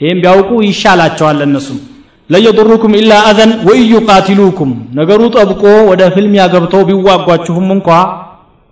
ይህም 0.00 0.18
ቢያውቁ 0.24 0.50
ይሻላቸዋል 0.66 1.38
እነሱም 1.46 1.78
ለየضሩኩም 2.30 2.92
ኢላ 3.00 3.12
አዘን 3.28 3.52
ወይ 3.68 3.78
ዩቃትሉኩም 3.92 4.70
ነገሩ 4.98 5.20
ጠብቆ 5.36 5.62
ወደ 5.90 6.02
ፍልሚያ 6.14 6.42
ገብተው 6.54 6.82
ቢዋጓችሁም 6.88 7.68
እንኳ 7.76 7.88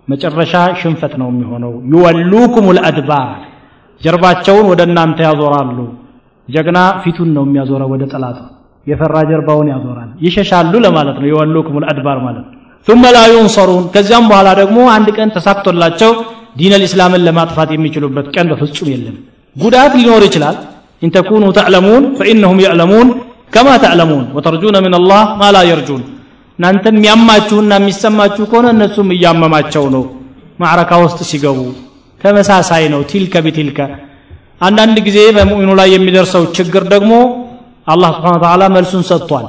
መጨረሻ 0.07 0.53
ሽንፈት 0.81 1.13
ነው 1.21 1.29
የሚሆነው 1.31 1.71
ዩወሉኩም 1.93 2.67
ልአድባር 2.77 3.29
ጀርባቸውን 4.01 4.65
ወደ 4.71 4.81
እናንተ 4.89 5.19
ያዞራሉ 5.27 5.77
ጀግና 6.47 6.79
ፊቱን 7.03 7.29
ነው 7.37 7.43
የሚያዞረው 7.47 7.89
ወደ 7.93 8.03
ጠላቱ 8.13 8.39
የፈራ 8.87 9.15
ጀርባውን 9.31 9.67
ያዞራል 9.73 10.11
ይሸሻሉ 10.25 10.73
ለማለት 10.85 11.17
ነው 11.21 11.27
የወሉኩም 11.31 11.81
ልአድባር 11.85 12.19
ማለት 12.27 12.45
ثم 12.87 13.03
لا 13.15 13.25
ينصرون 13.33 13.83
ከዚያም 13.93 14.25
በኋላ 14.29 14.49
ደግሞ 14.61 14.77
አንድ 14.95 15.07
ቀን 15.17 15.29
ተሳክቶላቸው 15.35 16.11
ዲን 16.59 16.73
ልእስላምን 16.81 17.21
ለማጥፋት 17.27 17.69
የሚችሉበት 17.75 18.27
ቀን 18.35 18.45
በፍጹም 18.51 18.87
የለም 18.93 19.15
ጉዳት 19.55 19.93
ሊኖር 19.99 20.21
ይችላል 20.27 20.55
إن 21.03 21.09
تكونوا 21.11 21.51
تعلمون 21.51 22.03
فإنهم 22.17 22.57
يعلمون 22.65 23.07
ከማ 23.53 23.67
ተዕለሙን? 23.83 24.25
ወተርጁነ 24.35 24.75
ምን 24.85 24.93
አላህ 24.99 25.21
ማ 25.39 25.49
ላ 25.55 25.59
የርጁን? 25.69 26.01
እናንተ 26.59 26.85
የሚያማችሁና 26.93 27.71
የሚሰማችሁ 27.79 28.43
ከሆነ 28.51 28.67
እነሱም 28.75 29.09
እያመማቸው 29.15 29.85
ነው። 29.95 30.03
ማዕረካ 30.59 30.91
ውስጥ 31.03 31.19
ሲገቡ 31.29 31.59
ተመሳሳይ 32.21 32.83
ነው። 32.93 33.01
ቲልከ 33.09 33.33
ቢቲልከ። 33.45 33.79
አንዳንድ 34.67 34.97
ጊዜ 35.07 35.17
በሙእሚኑ 35.35 35.71
ላይ 35.79 35.89
የሚደርሰው 35.93 36.43
ችግር 36.57 36.83
ደግሞ 36.93 37.13
አላህ 37.87 38.09
ስብሓን 38.15 38.39
ተዓላ 38.43 38.63
መልሱን 38.75 39.03
ሰጥቷል። 39.09 39.45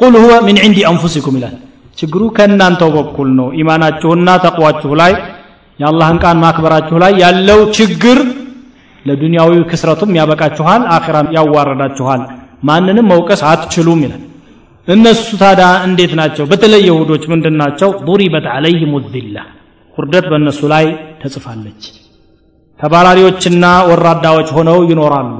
ቁል 0.00 0.14
ሁወ 0.22 0.34
ሚን 0.46 0.58
ዕንዲ 0.66 0.78
አንፉሲኩም 0.90 1.34
ይላል። 1.38 1.56
ችግሩ 1.98 2.22
ከእናንተው 2.36 2.90
በኩል 2.96 3.28
ነው። 3.38 3.48
ኢማናችሁና 3.60 4.28
ተቅዋችሁ 4.44 4.92
ላይ 5.00 5.12
የአላህን 5.78 6.18
ቃል 6.22 6.36
ማክበራችሁ 6.44 6.96
ላይ 7.02 7.12
ያለው 7.22 7.60
ችግር 7.78 8.18
ለዱንያዊ 9.04 9.52
ክስረቱም 9.70 10.10
ያበቃችኋል 10.18 10.82
አኺራም 10.96 11.28
ያዋረዳችኋል 11.36 12.22
ማንንም 12.62 13.06
መውቀስ 13.12 13.40
አትችሉም 13.50 14.00
ይላል። 14.04 14.22
እነሱ 14.88 15.28
ታዳ 15.42 15.62
እንዴት 15.88 16.12
ናቸው? 16.20 16.44
በተለይ 16.50 16.82
የሁዶች 16.88 17.24
ምንድን 17.32 17.54
ናቸው? 17.62 17.88
ضربت 18.08 18.46
عليهم 18.56 18.92
ውርደት 19.96 20.26
በእነሱ 20.32 20.60
ላይ 20.74 20.84
ተጽፋለች። 21.22 21.82
ተባራሪዎችና 22.80 23.64
ወራዳዎች 23.88 24.48
ሆነው 24.56 24.78
ይኖራሉ። 24.90 25.34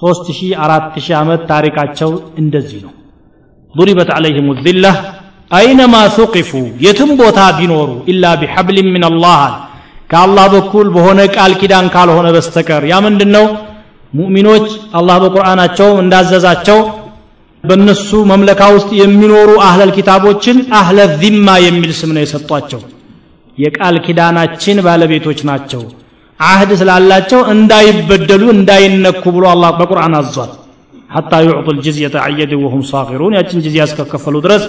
ሶስት 0.00 0.26
ሺህ 0.38 1.12
ዓመት 1.22 1.40
ታሪካቸው 1.52 2.10
እንደዚህ 2.42 2.80
ነው። 2.86 2.92
ضربت 3.74 4.10
عليهم 4.16 4.46
الذله 4.56 4.94
أينما 5.50 6.02
ثقفوا 6.18 6.68
يتم 6.86 7.10
بوتا 7.20 7.46
بنورو 7.58 7.96
إلا 8.10 8.30
بحبل 8.40 8.76
من 8.94 9.04
الله 9.10 9.42
كالله 10.12 10.44
بكل 10.54 10.86
بهونك 10.96 11.34
الكدان 11.46 11.86
قال 11.94 12.08
هنا 12.16 12.30
بستكر 12.36 12.82
يا 12.92 12.98
من 13.04 13.14
دنو 13.20 13.44
ሙእሚኖች 14.12 14.66
አላህ 14.98 15.16
በቁርአናቸው 15.22 15.88
እንዳዘዛቸው 16.02 16.78
በእነሱ 17.64 18.10
መምለካ 18.30 18.62
ውስጥ 18.76 18.90
የሚኖሩ 19.00 19.50
አህለል 19.66 19.90
ኪታቦችን 19.96 20.56
አህለ 20.78 20.98
ዚማ 21.20 21.48
የሚል 21.64 21.92
ስም 22.00 22.10
ነው 22.16 22.22
የሰጧቸው። 22.24 22.80
የቃል 23.58 23.96
ኪዳናችን 24.06 24.78
ባለቤቶች 24.86 25.40
ናቸው። 25.48 25.82
አህድ 26.40 26.70
ስላላቸው 26.80 27.40
እንዳይበደሉ 27.54 28.42
እንዳይነኩ 28.56 29.22
ብሎ 29.36 29.44
አላህ 29.52 29.70
በቁርአን 29.80 30.16
አዟል። 30.20 30.50
ሐታ 31.10 31.32
ዩዕጡ 31.46 31.68
ልጅዝየተ 31.76 32.16
አየድ 32.24 32.52
ወሁም 32.62 32.82
ሳቂሩን 32.90 33.36
ያችን 33.38 33.62
ጅዝያ 33.64 33.82
እስከከፈሉ 33.88 34.36
ድረስ 34.46 34.64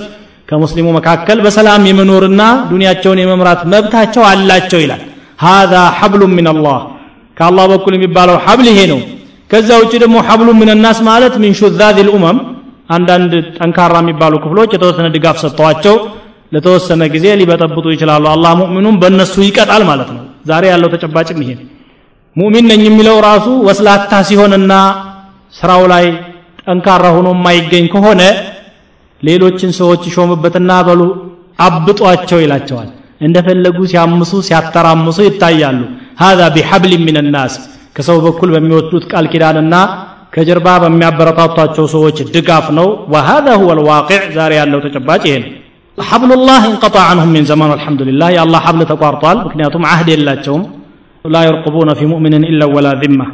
ከሙስሊሙ 0.50 0.88
መካከል 0.98 1.38
በሰላም 1.46 1.84
የመኖርና 1.90 2.42
ዱንያቸውን 2.72 3.22
የመምራት 3.22 3.62
መብታቸው 3.74 4.24
አላቸው 4.32 4.80
ይላል። 4.84 5.02
ሃذا 5.40 5.84
ሐብሉ 6.00 6.22
ምን 6.34 6.48
አላህ 6.54 6.78
ከአላህ 7.38 7.66
በኩል 7.72 7.94
የሚባለው 7.98 8.38
ሐብል 8.46 8.68
ይሄ 8.72 8.80
ነው 8.92 9.00
ከዛ 9.53 9.69
ውጭ 9.83 9.93
ደግሞ 10.03 10.17
ሐብሉ 10.29 10.49
ምን 10.61 10.71
ናስ 10.85 10.99
ማለት 11.11 11.35
ሚን 11.43 11.53
ሹዛዝ 11.61 11.99
ልኡመም 12.09 12.39
አንዳንድ 12.97 13.33
ጠንካራ 13.59 13.95
የሚባሉ 14.03 14.35
ክፍሎች 14.45 14.71
የተወሰነ 14.75 15.07
ድጋፍ 15.15 15.37
ሰጥተዋቸው 15.45 15.97
ለተወሰነ 16.55 17.03
ጊዜ 17.15 17.27
ሊበጠብጡ 17.41 17.87
ይችላሉ 17.95 18.25
አላህ 18.35 18.53
ሙእሚኑም 18.61 18.97
በእነሱ 19.03 19.35
ይቀጣል 19.49 19.83
ማለት 19.91 20.11
ነው 20.17 20.23
ዛሬ 20.51 20.65
ያለው 20.73 20.89
ተጨባጭም 20.95 21.41
ይሄ 21.45 21.51
ሙእሚን 22.37 22.67
ነኝ 22.71 22.83
የሚለው 22.89 23.17
ራሱ 23.29 23.47
ወስላታ 23.69 24.21
ሲሆንና 24.29 24.73
ስራው 25.55 25.83
ላይ 25.93 26.07
ጠንካራ 26.65 27.05
ሆኖ 27.17 27.29
የማይገኝ 27.37 27.87
ከሆነ 27.95 28.23
ሌሎችን 29.23 29.71
ሰዎች 29.81 30.03
ይሾምበትና 30.11 30.73
በሉ 30.89 31.03
አብጧቸው 31.67 32.41
ይላቸዋል 32.45 32.89
እንደፈለጉ 33.27 33.79
ሲያምሱ 33.93 34.33
ሲያተራምሱ 34.49 35.19
ይታያሉ 35.29 35.81
هذا 36.25 36.47
بحبل 36.55 36.93
من 37.09 37.17
الناس 37.17 37.53
ከሰው 37.96 38.18
በኩል 38.26 38.50
በሚወስዱት 38.56 39.04
ቃል 39.12 39.26
ኪዳንና 39.34 39.76
ከጀርባ 40.36 40.68
በሚያበረታቷቸው 40.84 41.86
ሰዎች 41.96 42.18
ድጋፍ 42.36 42.66
ነው። 42.80 42.88
وهذا 43.14 43.52
هو 43.62 43.70
الواقع 43.78 44.20
ዛሬ 44.38 44.52
ያለው 44.62 44.80
ተጨባጭ 44.86 45.24
ይሄ 45.30 45.36
ነው። 45.44 45.50
حبل 45.98 46.30
الله 46.32 46.62
انقطع 46.72 47.04
عنهم 47.12 47.30
من 47.36 47.44
زمان 47.52 47.72
الحمد 47.78 48.02
لله 48.10 48.32
ተቋርጧል። 48.92 49.38
ምክንያቱም 49.48 49.84
አህድ 49.92 50.08
የላቸውም። 50.14 50.64
لا 51.26 51.42
يرقبون 51.50 51.90
في 52.00 52.06
مؤمن 52.06 52.34
الا 52.52 52.66
ولا 52.76 52.92
ذمه 53.04 53.28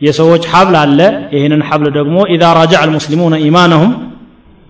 የሰዎች 0.00 0.44
ሀብል 0.52 0.76
አለ። 0.82 1.00
ይህንን 1.36 1.62
ሀብል 1.68 1.88
ደግሞ 1.98 2.16
ኢዛ 2.34 2.42
ራጃ 2.58 2.72
አልሙስሊሙነ 2.84 3.34
ኢማነሁም 3.48 3.92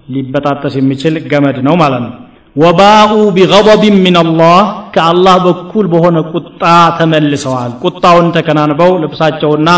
ሊበጣጠስ 0.09 0.75
የሚችል 0.81 1.15
ገመድ 1.31 1.59
ነው 1.67 1.75
ማለት 1.83 2.03
ነው። 2.07 2.13
ወባኡ 2.57 3.13
ቢገضብ 3.37 3.83
ምን 4.05 4.17
አላህ 4.25 4.59
ከአላህ 4.95 5.37
በኩል 5.47 5.87
በሆነ 5.93 6.17
ቁጣ 6.33 6.63
ተመልሰዋል። 6.99 7.73
ቁጣውን 7.85 8.29
ተከናንበው 8.37 8.93
ልብሳቸውና 9.03 9.69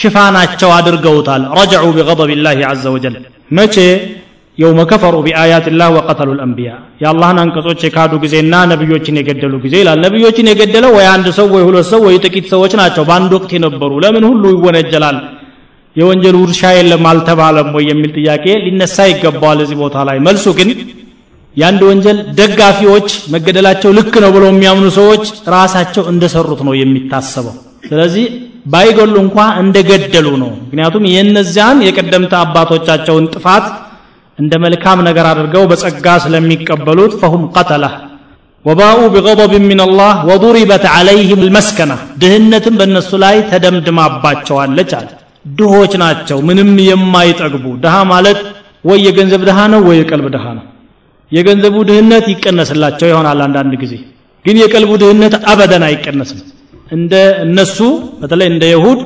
ሽፋናቸው 0.00 0.70
አድርገውታል። 0.76 1.44
رجعوا 1.58 1.84
بغضب 1.96 2.30
الله 2.38 2.54
عز 2.82 2.92
وجل። 2.94 3.14
መቼ? 3.50 3.76
يوم 4.58 4.80
كفروا 4.90 5.16
بآيات 5.26 5.66
الله 5.80 5.88
وقتلوا 5.96 6.28
الأنبياء 6.38 6.70
የአላህን 7.02 7.38
አንቀጾች 7.42 7.80
የካዱ 7.86 8.12
ጊዜና 8.24 8.54
ነቢዮችን 8.72 9.18
የገደሉ 9.20 9.54
ጊዜ 9.64 9.74
ይላል። 9.82 9.98
ነቢዮችን 10.06 10.48
የገደለው 10.50 10.92
ወይ 10.98 11.06
አንድ 11.12 11.26
ሰው 11.38 11.46
ወይ 11.54 11.62
ሁለት 11.68 11.86
ሰው 11.92 12.00
ወይ 12.06 12.16
ጥቂት 12.24 12.46
ሰዎች 12.52 12.72
ናቸው። 12.80 13.04
በአንድ 13.08 13.30
ወቅት 13.36 13.50
የነበሩ 13.56 13.92
ለምን 14.04 14.24
ሁሉ 14.30 14.44
ይወነጀላል? 14.54 15.18
የወንጀል 15.96 16.36
ውርሻ 16.40 16.62
የለም 16.76 17.04
አልተባለም 17.10 17.68
ወይ 17.76 17.84
የሚል 17.90 18.10
ጥያቄ 18.18 18.44
ሊነሳ 18.64 18.96
ይገባዋል 19.10 19.60
እዚህ 19.64 19.78
ቦታ 19.82 19.96
ላይ። 20.08 20.18
መልሱ 20.26 20.46
ግን 20.58 20.68
የአንድ 21.56 21.80
ወንጀል 21.88 22.18
ደጋፊዎች 22.38 23.08
መገደላቸው 23.32 23.90
ልክ 23.98 24.14
ነው 24.24 24.30
ብለው 24.34 24.48
የሚያምኑ 24.50 24.88
ሰዎች 24.98 25.24
ራሳቸው 25.54 26.04
እንደሰሩት 26.12 26.60
ነው 26.68 26.74
የሚታሰበው። 26.78 27.54
ስለዚህ 27.88 28.26
ባይገሉ 28.66 29.14
እንኳ 29.24 29.38
እንደገደሉ 29.62 30.26
ነው። 30.42 30.50
ምክንያቱም 30.64 31.04
የእነዚያን 31.12 31.78
የቀደምት 31.86 32.32
አባቶቻቸውን 32.40 33.26
ጥፋት 33.34 33.66
እንደ 34.38 34.54
መልካም 34.64 34.98
ነገር 35.08 35.26
አድርገው 35.30 35.64
በጸጋ 35.70 36.06
ስለሚቀበሉት 36.24 37.12
ፈሁም 37.22 37.42
ቀተላ 37.54 37.84
ወባኡ 38.64 38.98
ቢገضብ 39.12 39.52
ምን 39.62 39.80
አላህ 39.84 40.14
ወضሪበት 40.30 40.84
ዓለይህም 40.94 41.44
ልመስከና 41.46 41.92
ድህነትም 42.22 42.74
በእነሱ 42.80 43.10
ላይ 43.24 43.36
ተደምድማባቸዋለች 43.50 44.90
አለ። 44.98 45.08
ድሆች 45.52 45.92
ናቸው 46.02 46.38
ምንም 46.48 46.70
የማይጠግቡ። 46.88 47.64
ድሃ 47.84 47.96
ማለት 48.12 48.40
ወይ 48.84 48.98
የገንዘብ 49.06 49.42
ድሃ 49.48 49.58
ነው 49.72 49.80
ወይ 49.88 49.96
የቀልብ 50.00 50.26
ድሃ 50.34 50.44
ነው 50.58 50.64
የገንዘቡ 51.32 51.76
ድህነት 51.88 52.24
ይቀነስላቸው 52.32 53.06
ይሆናል 53.10 53.40
አንዳንድ 53.46 53.72
ጊዜ። 53.82 53.94
ግን 54.44 54.56
የቀልቡ 54.62 54.90
ድህነት 55.02 55.34
አበደን 55.50 55.84
አይቀነስም። 55.88 56.38
እንደ 56.92 57.14
እነሱ 57.44 57.78
በተለይ 58.20 58.48
እንደ 58.52 58.64
ይሁድ 58.72 59.00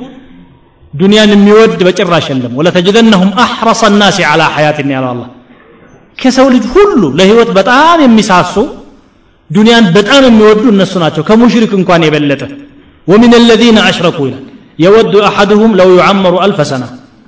ዱንያን 0.93 1.31
የሚወድ 1.35 1.81
በጭራሽ 1.87 2.25
የለም። 2.31 2.53
ወለተጅደነሁም 2.59 3.31
አሕረሰ 3.43 3.81
ናሲ 3.95 4.17
ዓላ 4.29 4.43
ሐያትን 4.55 4.89
ያለው 4.95 5.09
አላ 5.13 5.23
ከሰው 6.17 6.47
ልጅ 6.53 6.65
ሁሉ 6.75 7.01
ለህይወት 7.19 7.49
በጣም 7.57 7.97
የሚሳሱ 8.05 8.55
ዱንያን 9.49 9.85
በጣም 9.97 10.21
የሚወዱ 10.27 10.63
እነሱ 10.73 10.93
ናቸው። 11.03 11.23
ከሙሽሪክ 11.27 11.71
እንኳን 11.79 12.03
የበለጠ። 12.07 12.41
ወሚን 13.07 13.33
አለዚነ 13.39 13.77
አሽረኩ 13.87 14.17
ይላል። 14.27 14.43
የወዱ 14.79 15.13
አሐድሁም 15.27 15.73
ለው 15.79 15.89
ዩዓመሩ 15.97 16.35
አልፈ 16.45 16.59
ሰና። 16.71 16.85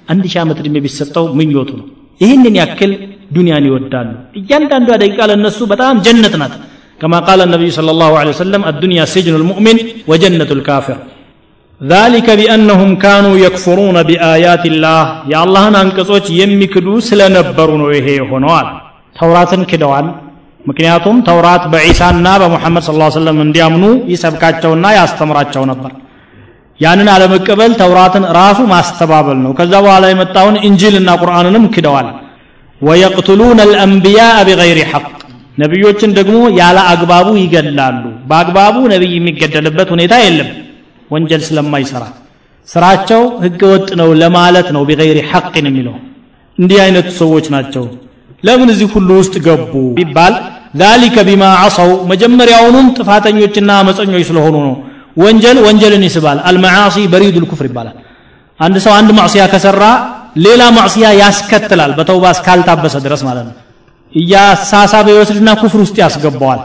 አንድ 0.08 0.24
ሺህ 0.32 0.40
ዓመት 0.44 0.58
ዕድሜ 0.62 0.76
ቢሰጠው 0.86 1.26
ምኞቱ 1.40 1.70
ነው። 1.80 1.86
ይህንን 2.22 2.56
ያክል 2.62 2.92
ዱንያን 3.36 3.66
ይወዳሉ። 3.70 4.10
እያንዳንዱ 4.40 4.88
ደቂቃ 5.04 5.20
ለእነሱ 5.32 5.60
በጣም 5.74 5.96
ጀነት 6.08 6.36
ናት። 6.42 6.56
كما 7.02 7.18
قال 7.20 7.40
النبي 7.42 7.70
صلى 7.78 7.92
الله 7.92 8.12
عليه 8.20 8.34
وسلم 8.36 8.62
الدنيا 8.72 9.04
سجن 9.06 9.36
المؤمن 9.42 9.78
وجنة 10.12 10.50
الكافر 10.58 10.98
ذلك 11.82 12.28
بأنهم 12.40 12.90
كانوا 13.06 13.36
يكفرون 13.46 13.98
بآيات 14.04 14.64
الله 14.66 15.02
يا 15.34 15.40
الله 15.46 15.64
أن 15.82 15.88
كسوች 15.98 16.26
የሚክዱ 16.42 16.88
ስለነበሩ 17.10 17.70
ነው 17.82 17.90
ይሄ 17.98 18.08
ሆነዋል። 18.32 18.68
ተውራትን 19.20 19.62
ክደዋል። 19.72 20.08
ምክንያቱም 20.70 21.18
ተውራት 21.28 21.64
በዒሳና 21.74 22.28
በሙሐመድ 22.42 22.84
ስ 22.88 22.92
ሰለም 23.18 23.38
እንዲያምኑ 23.46 23.84
ይሰብካቸውና 24.14 24.86
ያስተምራቸው 25.00 25.64
ነበር። 25.72 25.92
ያንን 26.80 27.08
አለመቀበል 27.16 27.72
ተውራትን 27.82 28.26
ራሱ 28.40 28.60
ማስተባበል 28.74 29.38
ነው። 29.46 29.52
ከዛ 29.60 29.74
በኋላ 29.86 30.06
የመጣውን 30.12 30.56
እንጂልና 30.70 31.10
ቁርአንንም 31.22 31.64
ክደዋል። 31.76 32.10
ወየቅትሉን 32.82 33.60
አልአንቢያ 33.64 34.22
ቢገይሪ 34.48 34.80
ሐቅ። 34.92 35.06
ነቢዮችን 35.58 36.12
ደግሞ 36.18 36.38
ያለ 36.60 36.78
አግባቡ 36.92 37.28
ይገላሉ 37.44 38.04
በአግባቡ 38.30 38.76
ነቢይ 38.94 39.14
የሚገደልበት 39.18 39.90
ሁኔታ 39.96 40.14
የለም። 40.24 40.50
ወንጀል 41.12 41.42
ስለማይሰራ። 41.48 42.04
ስራቸው 42.68 43.22
ህገወጥ 43.44 43.88
ነው 44.02 44.10
ለማለት 44.22 44.68
ነው 44.76 44.82
ቢገይሪ 44.90 45.20
ሐቅን 45.32 45.66
የሚለው። 45.70 45.96
እንዲህ 46.58 46.78
አይነቱ 46.86 47.10
ሰዎች 47.22 47.46
ናቸው። 47.56 47.84
ለምን 48.44 48.70
እዚህ 48.74 48.88
ሁሉ 48.96 49.10
ውስጥ 49.22 49.36
ገቡ? 49.48 49.74
ቢባል 49.98 50.34
ذلك 50.76 51.16
بما 51.30 51.50
عصوا 51.62 51.94
መጀመሪያውኑም 52.12 52.88
ጥፋተኞችና 52.98 53.70
አመፀኞች 53.82 54.24
ስለሆኑ 54.30 54.56
ነው። 54.68 54.76
ወንጀል 55.18 55.58
ወንጀልን 55.66 56.04
ይስባል። 56.08 56.38
አልመዓሲ 56.50 56.96
በሪዱል 57.12 57.46
ኩፍር 57.52 57.66
ይባላል። 57.70 57.96
አንድ 58.60 58.76
ሰው 58.86 58.94
አንድ 59.00 59.10
ማዕሲያ 59.18 59.44
ከሰራ 59.54 59.84
ሌላ 60.38 60.64
ማዕሲያ 60.76 61.08
ያስከትላል 61.20 61.92
በተውባ 61.98 62.26
እስካልታበሰ 62.36 62.96
ድረስ 63.06 63.22
ማለት 63.28 63.46
ነው። 63.50 63.56
እያሳሳበ 64.14 65.08
ይወስድና 65.14 65.50
ኩፍር 65.62 65.80
ውስጥ 65.86 65.98
ያስገባዋል። 66.04 66.62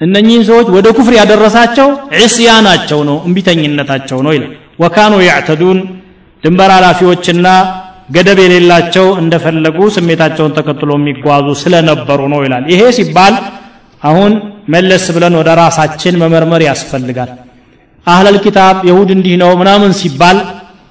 እነኚህን 0.00 0.44
ሰዎች 0.48 0.68
ወደ 0.76 0.86
ኩፍር 0.96 1.14
ያደረሳቸው 1.18 1.88
ዕስያናቸው 2.20 3.00
ነው 3.08 3.16
እምቢተኝነታቸው 3.26 4.18
ነው 4.26 4.32
ይላል። 4.36 4.52
ወካኑ 4.82 5.14
ያዕተዱን 5.26 5.78
ድንበር 6.44 6.70
ኃላፊዎችና 6.76 7.46
ገደብ 8.14 8.38
የሌላቸው 8.42 9.06
እንደፈለጉ 9.20 9.78
ስሜታቸውን 9.94 10.54
ተከትሎ 10.56 10.90
የሚጓዙ 10.98 11.46
ስለነበሩ 11.62 12.20
ነው 12.32 12.40
ይላል። 12.46 12.64
ይሄ 12.72 12.82
ሲባል 12.98 13.34
አሁን 14.02 14.32
መለስ 14.74 15.04
ብለን 15.14 15.34
ወደ 15.40 15.50
ራሳችን 15.60 16.18
መመርመር 16.22 16.62
ያስፈልጋል። 16.68 17.30
አህለል 18.06 18.36
ኪታብ 18.44 18.76
የሁድ 18.88 19.10
እንዲህ 19.14 19.34
ነው 19.42 19.50
ምናምን 19.60 19.92
ሲባል 20.00 20.38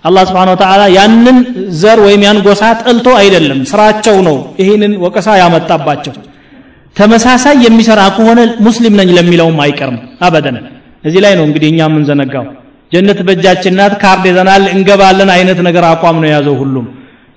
አላህ 0.03 0.23
ስብሓን 0.29 0.49
ወተዓላ 0.53 0.83
ያንን 0.95 1.37
ዘር 1.81 1.99
ወይም 2.05 2.21
ያን 2.25 2.39
ጎሳ 2.45 2.63
ጠልቶ 2.81 3.07
አይደለም። 3.19 3.59
ስራቸው 3.69 4.17
ነው 4.27 4.37
ይህንን 4.61 4.93
ወቀሳ 5.03 5.27
ያመጣባቸው። 5.41 6.13
ተመሳሳይ 6.95 7.55
የሚሰራ 7.65 8.01
ከሆነ 8.17 8.39
ሙስሊም 8.65 8.95
ነኝ 8.99 9.09
ለሚለውም 9.17 9.57
አይቀርም 9.65 9.97
አበደን። 10.25 10.57
እዚህ 11.03 11.21
ላይ 11.25 11.33
ነው 11.39 11.45
እንግዲህ 11.47 11.69
እኛ 11.71 11.79
የምንዘነጋው። 11.87 12.45
ጀነት 12.91 13.19
በእጃችን 13.27 13.73
ናት 13.79 13.93
ካርድ 14.01 14.25
ይዘናል 14.29 14.63
እንገባለን 14.73 15.29
አይነት 15.35 15.59
ነገር 15.67 15.85
አቋም 15.91 16.17
ነው 16.21 16.27
የያዘው 16.29 16.55
ሁሉም። 16.61 16.85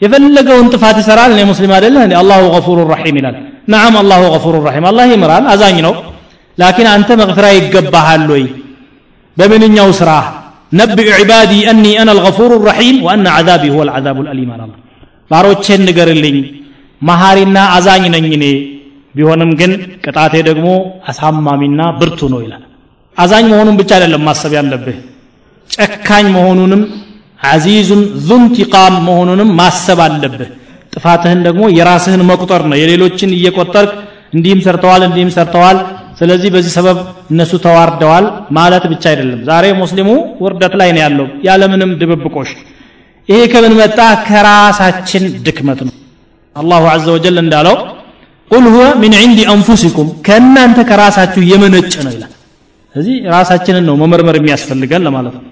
የፈለገውን 0.00 0.66
ጥፋት 0.74 0.96
ይሰራል። 1.02 1.31
እኔ 1.35 1.42
ሙስሊም 1.50 1.72
አይደለህ 1.76 2.02
እንዴ 2.07 2.14
አላሁ 2.20 2.40
ገፉሩ 2.55 2.79
ረሒም 2.92 3.16
ይላል። 3.20 3.37
ነዓም 3.72 3.94
አላሁ 4.02 4.22
ገፉሩ 4.35 4.57
ረሒም። 4.66 4.87
አላህ 4.90 5.07
ይምራል 5.12 5.44
አዛኝ 5.52 5.79
ነው። 5.87 5.94
ላኪን 6.59 6.88
አንተ 6.92 7.09
መግፊራ 7.20 7.46
ይገባሃል 7.57 8.26
ወይ? 8.35 8.44
በምንኛው 9.37 9.88
ስራ 10.00 10.11
ነቢዕ 10.72 11.09
ዒባዲ 11.20 11.52
አኒ 11.70 11.85
አና 12.00 12.09
አልገፉሩ 12.14 12.52
ረሒም 12.68 12.96
ወአነ 13.07 13.26
ዓዛቢ 13.37 13.64
ሁወ 13.74 13.83
ልዓዛቡ 13.88 14.18
ልአሊም 14.26 14.50
አለ 14.55 14.62
ባሮቼን 15.31 15.83
ንገርልኝ 15.88 16.38
መሃሪና 17.02 17.59
አዛኝ 17.76 18.05
ነኝ 18.14 18.26
እኔ። 18.37 18.44
ቢሆንም 19.14 19.50
ግን 19.61 19.72
ቅጣቴ 20.05 20.35
ደግሞ 20.48 20.66
አሳማሚና 21.11 21.81
ብርቱ 22.00 22.20
ነው 22.33 22.40
ይላል። 22.44 22.64
አዛኝ 23.16 23.44
መሆኑን 23.52 23.76
ብቻ 23.81 23.90
አይደለም 23.96 24.22
ማሰብ 24.29 24.52
ያለብህ 24.59 24.96
ጨካኝ 25.70 26.26
መሆኑንም 26.37 26.83
አዚዙን 27.44 28.02
ዙንቲቃም 28.26 28.94
መሆኑንም 29.07 29.48
ማሰብ 29.61 29.98
አለብህ። 30.07 30.50
ጥፋትህን 30.92 31.40
ደግሞ 31.46 31.62
የራስህን 31.79 32.22
መቁጠር 32.31 32.62
ነው። 32.70 32.76
የሌሎችን 32.83 33.31
እየቆጠርክ 33.38 33.92
እንዲህም 34.37 34.61
ሰርተዋል 34.66 35.02
እንዲህም 35.09 35.31
ሰርተዋል 35.37 35.79
ስለዚህ 36.16 36.48
በዚህ 36.55 36.72
ሰበብ 36.76 36.98
እነሱ 37.33 37.52
ተዋርደዋል 37.64 38.26
ማለት 38.59 38.85
ብቻ 38.92 39.05
አይደለም። 39.11 39.40
ዛሬ 39.48 39.64
ሙስሊሙ 39.81 40.09
ውርደት 40.44 40.74
ላይ 40.81 40.90
ነው 40.94 41.02
ያለው 41.05 41.26
ያለምንም 41.48 41.90
ድብብቆሽ። 42.00 42.50
ይሄ 43.29 43.40
ከምን 43.52 43.72
መጣ? 43.81 43.98
ከራሳችን 44.29 45.24
ድክመት 45.46 45.81
ነው። 45.87 45.94
አላሁ 46.57 46.83
አዘ 46.92 47.07
ወጀል 47.16 47.37
እንዳለው 47.42 47.76
ቁል 48.50 48.64
ሁወ 48.74 48.85
ሚን 49.02 49.14
ዒንዲ 49.20 49.40
አንፉሲኩም 49.52 50.09
ከእናንተ 50.26 50.79
ከራሳችሁ 50.90 51.42
የመነጭ 51.50 51.92
ነው 52.07 52.12
ይላል። 52.16 52.33
ስለዚህ 52.94 53.16
ራሳችንን 53.35 53.85
ነው 53.88 53.94
መመርመር 54.02 54.37
የሚያስፈልገን 54.38 55.02
ለማለት 55.07 55.35
ነው። 55.38 55.44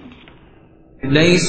ለይሱ 1.02 1.48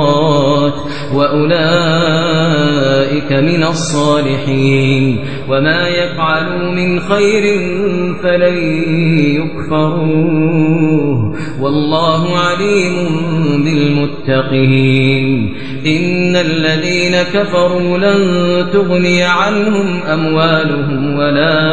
وأولئك 1.13 2.51
من 3.31 3.63
الصالحين 3.63 5.19
وما 5.49 5.87
يفعلوا 5.87 6.71
من 6.71 6.99
خير 6.99 7.59
فلن 8.23 8.57
يكفروه 9.35 10.71
والله 11.61 12.37
عليم 12.37 12.93
بالمتقين 13.65 15.55
إن 15.85 16.35
الذين 16.35 17.15
كفروا 17.33 17.97
لن 17.97 18.21
تغني 18.73 19.23
عنهم 19.23 20.03
أموالهم 20.03 21.15
ولا 21.15 21.71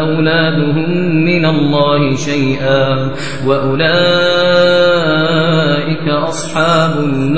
أولادهم 0.00 0.90
من 1.24 1.44
الله 1.46 2.16
شيئا 2.16 3.12
وأولئك 3.46 3.88
أصحاب 6.08 6.98
النار 6.98 7.37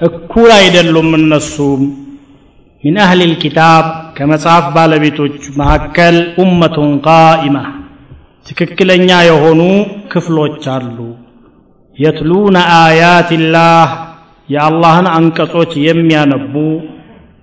እኩል 0.00 0.50
አይደሉም 0.56 1.08
እነሱም። 1.18 1.82
ሚን 2.84 2.96
አህል 3.04 3.20
ልኪታብ 3.30 3.86
ከመጽሐፍ 4.16 4.66
ባለቤቶች 4.76 5.34
መካከል 5.60 6.14
ኡመቱን 6.42 6.92
ቃኢማ 7.06 7.56
ትክክለኛ 8.48 9.10
የሆኑ 9.26 9.60
ክፍሎች 10.12 10.62
አሉ። 10.74 10.98
የትሉነ 11.96 12.56
አያትላህ 12.78 13.88
የአላህን 14.48 15.08
አንቀጾች 15.16 15.72
የሚያነቡ 15.86 16.54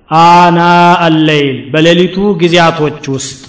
አና 0.09 0.59
አለይል 1.05 1.57
በሌሊቱ 1.71 2.17
ጊዜያቶች 2.41 3.03
ውስጥ 3.15 3.39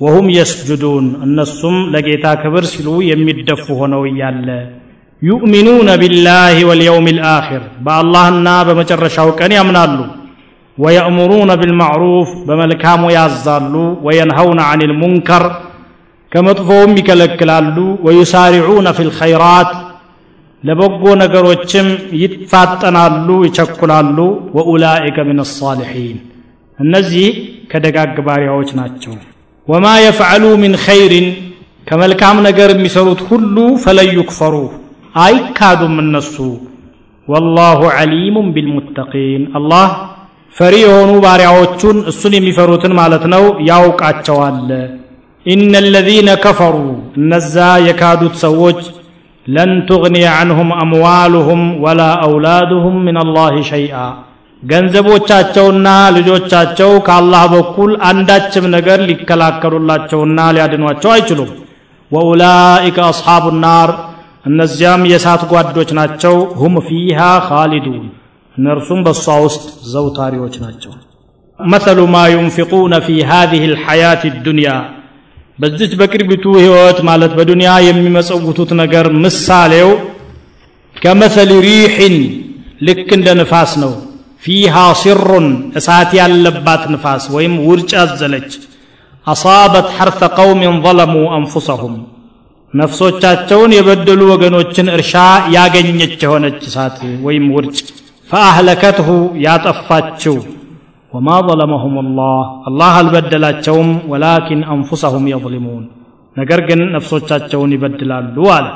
ወሁም 0.00 0.26
የስጁዱን 0.36 1.06
እነሱም 1.26 1.76
ለጌታ 1.92 2.26
ክብር 2.42 2.64
ሲሉ 2.72 2.88
የሚደፉ 3.10 3.66
ሆነው 3.80 4.02
እያለ 4.10 4.48
ዩእሚኑነ 5.22 5.90
ቢላህ 6.00 6.56
ወልየውም 6.68 7.06
ልአኪር 7.16 7.62
በአላህና 7.84 8.48
በመጨረሻው 8.68 9.28
ቀን 9.38 9.52
ያምናሉ 9.58 9.98
ወየእሙሩነ 10.78 11.50
ቢልማዕሩፍ 11.60 12.30
በመልካሙ 12.48 13.02
ያዛሉ 13.16 13.74
ወየንሀውነ 14.06 14.60
አን 14.70 14.80
ልሙንከር 14.90 15.44
ከመጥፎውም 16.32 16.92
ይከለክላሉ 17.00 17.76
ወዩሳሪዑነ 18.06 18.88
ፊ 18.96 19.06
ልኸይራት 19.08 19.70
ለበጎ 20.62 21.04
ነገሮችም 21.22 21.88
ይፋጠናሉ 22.22 23.28
ይቸኩላሉ 23.46 24.18
ወኡላኢከ 24.56 25.26
ምን 25.28 25.40
አሳሊሒን 25.44 26.18
እነዚህ 26.78 27.26
ከደጋግ 27.72 28.16
ባሪያዎች 28.26 28.70
ናቸው 28.78 29.14
ወማ 29.68 29.86
የፍዐሉ 30.04 30.44
ምን 30.62 30.72
ኸይርን 30.86 31.26
ከመልካም 31.86 32.38
ነገር 32.46 32.68
የሚሰሩት 32.74 33.20
ሁሉ 33.28 33.56
ፈለን 33.84 34.10
ዩክፈሩ 34.18 34.54
አይካዱም 35.14 35.94
እነሱ 36.02 36.34
ወላሁ 37.28 37.80
ዓሊሙን 37.98 38.48
ቢልሙተቂን 38.54 39.42
አላህ 39.58 39.86
ፈሪ 40.52 40.74
የሆኑ 40.82 41.12
ባሪያዎቹን 41.24 41.98
እሱን 42.10 42.34
የሚፈሩትን 42.36 42.92
ማለት 42.98 43.24
ነው 43.34 43.44
ያውቃቸዋል 43.68 44.68
ኢነ 45.46 45.80
ለዚነ 45.86 46.30
ከፈሩ 46.44 46.76
እነዛ 47.20 47.54
የካዱት 47.86 48.36
ሰዎች 48.44 48.80
ለን 49.46 49.72
ትغኒየ 49.88 50.26
ዐንሁም 50.34 50.70
አምዋሉሁም 50.82 51.62
ወላ 51.84 52.02
አውላዱሁም 52.26 52.96
ምን 53.06 53.16
አላህ 53.24 53.56
ሸይአ 53.70 53.96
ገንዘቦቻቸውና 54.62 55.88
ልጆቻቸው 56.16 56.90
ከአላህ 57.06 57.42
በኩል 57.54 57.90
አንዳችም 58.10 58.66
ነገር 58.76 58.98
ሊከላከሉላቸውና 59.10 60.46
ሊያድኗቸው 60.56 61.10
አይችሉም 61.16 61.50
ወኡላኢከ 62.10 62.98
አስሓቡ 63.08 63.44
ናር 63.64 63.90
እነዚያም 64.44 65.02
የእሳት 65.10 65.42
ጓዶች 65.52 65.90
ናቸው። 65.98 66.34
ሁም 66.60 66.74
ፊሃ 66.86 67.18
ኻሊዱን 67.48 68.02
እነርሱም 68.56 69.00
በእሷ 69.06 69.26
ውስጥ 69.44 69.62
ዘውታሪዎች 69.92 70.54
ናቸው። 70.64 70.92
መሰሉ 71.58 72.00
ማ 72.12 72.20
ዩንፊቁነ 72.34 72.94
ፊ 73.06 73.16
ሃዚህ 73.30 73.62
ልሐያት 73.72 74.22
ዱንያ 74.46 74.68
በዚች 75.58 75.92
በቅርቢቱ 76.00 76.44
ህይወት 76.60 76.98
ማለት 77.08 77.32
በዱንያ 77.38 77.72
የሚመጸውቱት 77.86 78.70
ነገር 78.80 79.06
ምሳሌው 79.24 79.90
ከመሰሊ 80.96 81.52
ሪሕን 81.66 82.16
ልክ 82.86 83.08
እንደ 83.16 83.28
ንፋስ 83.40 83.72
ነው። 83.82 83.92
ፊሃ 84.44 84.76
ሲሩን 85.02 85.46
እሳት 85.78 86.10
ያለባት 86.18 86.82
ንፋስ 86.94 87.24
ወይም 87.34 87.54
ውርጭ 87.68 87.90
ያዘለች 88.00 88.50
አሳበት 89.26 89.86
ሐርተ 89.98 90.22
ቀውምን 90.38 90.76
ظለሙ 90.86 91.14
አንፉሰሁም 91.36 91.94
ነፍሶቻቸውን 92.74 93.72
የበደሉ 93.76 94.20
ወገኖችን 94.30 94.86
እርሻ 94.94 95.14
ያገኘች 95.54 96.14
የሆነች 96.24 96.62
እሳት 96.68 96.96
ወይም 97.26 97.44
ውርጭ 97.56 97.76
ፈአህለከትሁ 98.30 99.08
ያጠፋችው። 99.44 100.36
ወማ 101.12 101.28
ظለመሁም 101.48 101.96
ላህ 102.16 102.38
አላህ 102.68 102.94
አልበደላቸውም 103.00 103.90
ወላኪን 104.12 104.62
አንፉሰሁም 104.72 105.26
የظሊሙን 105.32 105.84
ነገር 106.36 106.60
ግን 106.68 106.80
ነፍሶቻቸውን 106.94 107.74
ይበድላሉ 107.74 108.36
አለ። 108.54 108.66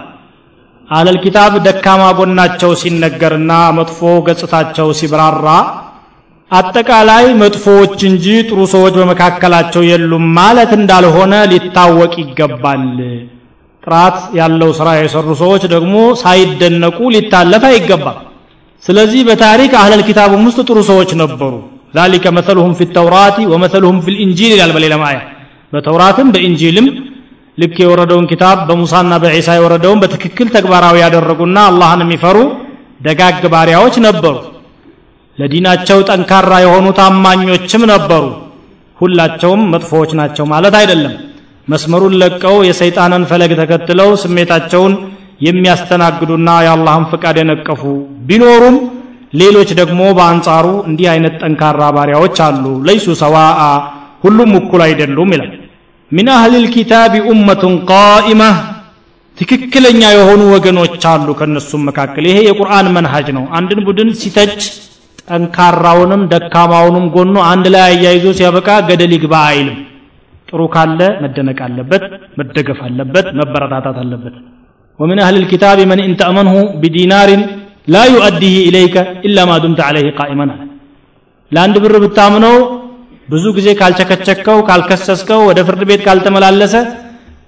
ኪታብ 1.24 1.54
ደካማ 1.64 2.02
ጎናቸው 2.18 2.70
ሲነገርና 2.82 3.52
መጥፎ 3.78 3.98
ገጽታቸው 4.28 4.90
ሲብራራ 4.98 5.46
አጠቃላይ 6.50 7.26
መጥፎዎች 7.40 7.98
እንጂ 8.11 8.26
ጥሩ 8.48 8.61
ሰዎች 8.74 8.94
በመካከላቸው 9.00 9.82
የሉም 9.88 10.24
ማለት 10.38 10.70
እንዳልሆነ 10.78 11.34
ሊታወቅ 11.50 12.12
ይገባል 12.22 12.84
ጥራት 13.88 14.17
ያለው 14.39 14.69
ስራ 14.80 14.89
የሰሩ 14.97 15.30
ሰዎች 15.43 15.63
ደግሞ 15.76 15.95
ሳይደነቁ 16.23 16.97
ሊታለፍ 17.15 17.63
አይገባም 17.71 18.19
ስለዚህ 18.84 19.21
በታሪክ 19.30 19.71
አህለል 19.82 20.02
ኪታብም 20.10 20.43
ውስጥ 20.49 20.60
ጥሩ 20.69 20.80
ሰዎች 20.91 21.12
ነበሩ 21.23 21.54
ذلك 21.99 22.26
مثلهم 22.38 22.71
في 22.78 22.84
التوراة 22.88 23.38
ومثلهم 23.52 23.97
في 24.04 24.10
الإنجيل 24.13 24.52
ይላል 24.56 24.71
በሌላ 24.76 24.93
ማያ 25.04 25.17
በተውራትም 25.73 26.28
በኢንጂልም 26.34 26.88
ልክ 27.58 27.76
የወረደውን 27.82 28.26
ኪታብ 28.32 28.58
በሙሳና 28.67 29.13
በዒሳ 29.23 29.49
የወረደውን 29.58 29.99
በትክክል 30.04 30.47
ተግባራዊ 30.56 30.95
ያደረጉና 31.04 31.58
አላህን 31.69 32.02
የሚፈሩ 32.04 32.38
ደጋግ 33.06 33.43
ባሪያዎች 33.54 33.95
ነበሩ 34.08 34.36
ለዲናቸው 35.38 35.99
ጠንካራ 36.10 36.52
የሆኑ 36.63 36.88
ታማኞችም 36.99 37.84
ነበሩ 37.93 38.23
ሁላቸውም 38.99 39.62
መጥፎዎች 39.73 40.12
ናቸው 40.19 40.45
ማለት 40.54 40.76
አይደለም 40.82 41.13
መስመሩን 41.68 42.14
ለቀው 42.20 42.57
የሰይጣንን 42.68 43.24
ፈለግ 43.31 43.52
ተከትለው 43.61 44.11
ስሜታቸውን 44.22 44.92
የሚያስተናግዱና 45.48 46.48
የአላህን 46.64 47.04
ፍቃድ 47.11 47.37
የነቀፉ 47.40 47.83
ቢኖሩም 48.28 48.76
ሌሎች 49.40 49.70
ደግሞ 49.81 50.00
በአንጻሩ 50.18 50.66
እንዲህ 50.88 51.09
አይነት 51.12 51.35
ጠንካራ 51.42 51.81
ባሪያዎች 51.96 52.37
አሉ። 52.46 52.64
ለይሱ 52.87 53.07
ሰዋአ 53.22 53.61
ሁሉም 54.24 54.52
እኩል 54.61 54.83
አይደሉም 54.87 55.33
ይላል። 55.35 55.52
ሚን 56.12 56.28
አህል 56.35 56.54
ልኪታብ 56.64 57.12
ኡመቱን 57.33 57.74
ቃኢማ 57.90 58.42
ትክክለኛ 59.38 60.02
የሆኑ 60.12 60.42
ወገኖች 60.54 61.02
አሉ 61.11 61.28
ከነሱም 61.40 61.83
መካከል። 61.88 62.24
ይሄ 62.31 62.38
የቁርአን 62.46 62.87
መንሃጅ 62.96 63.28
ነው። 63.37 63.44
አንድን 63.59 63.81
ቡድን 63.87 64.11
ሲተች 64.20 64.57
ጠንካራውንም 65.28 66.22
ደካማውንም 66.33 67.07
ጎኑ 67.14 67.37
አንድ 67.50 67.66
ላይ 67.74 67.83
አያይዞ 67.88 68.26
ሲያበቃ 68.38 68.68
ገደል 68.88 69.12
ይግባ 69.16 69.35
አይልም 69.50 69.78
ጥሩ 70.49 70.62
ካለ 70.76 70.99
መደነቅ 71.23 71.60
አለበት 71.67 72.04
መደገፍ 72.39 72.80
አለበት 72.89 73.28
መበረታታት 73.41 73.99
አለበት 74.06 74.36
ومن 74.99 75.17
أهل 75.26 75.36
الكتاب 75.41 75.78
من 75.91 75.99
إن 76.08 76.13
تأمنه 76.21 76.56
بدينار 76.82 77.30
لا 77.93 78.04
يؤديه 78.13 78.58
إليك 78.69 78.95
إلا 79.28 79.41
ما 79.49 79.56
دمت 79.63 79.80
عليه 79.88 80.08
قائما 80.19 80.45
ለአንድ 81.52 81.76
ብር 81.84 81.93
ብታምነው 82.04 82.56
ብዙ 83.32 83.43
ጊዜ 83.58 83.67
ካልቸከቸከው 83.80 84.58
ካልከሰስከው 84.67 85.41
ወደ 85.49 85.60
ፍርድ 85.67 85.82
ቤት 85.89 86.02
ካልተመላለሰ 86.06 86.76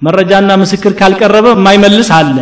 መረጃና 0.06 0.49
ምስክር 0.63 0.93
ካልቀረበ 0.99 1.47
የማይመልስ 1.56 2.10
አለ 2.19 2.36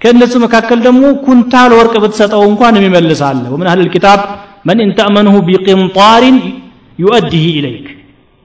ከእነሱ 0.00 0.34
መካከል 0.44 0.78
ደግሞ 0.86 1.02
ኩንታል 1.26 1.70
ወርቅ 1.78 1.94
ብትሰጠው 2.04 2.42
እንኳን 2.50 2.74
የሚመልስ 2.78 3.20
አለ 3.30 3.42
ومن 3.52 3.66
أهل 3.70 3.80
الكتاب 3.86 4.20
من 4.68 4.76
إن 4.84 4.90
تأمنه 4.98 5.34
بقنطار 5.48 6.22
يؤديه 7.02 7.46
إليك 7.58 7.86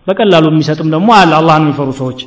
በቀላሉ 0.06 0.44
የሚሰጥም 0.52 0.88
ደግሞ 0.94 1.08
አለ። 1.18 1.32
አላህን 1.38 1.64
የሚፈሩ 1.64 1.90
ሰዎች 2.00 2.20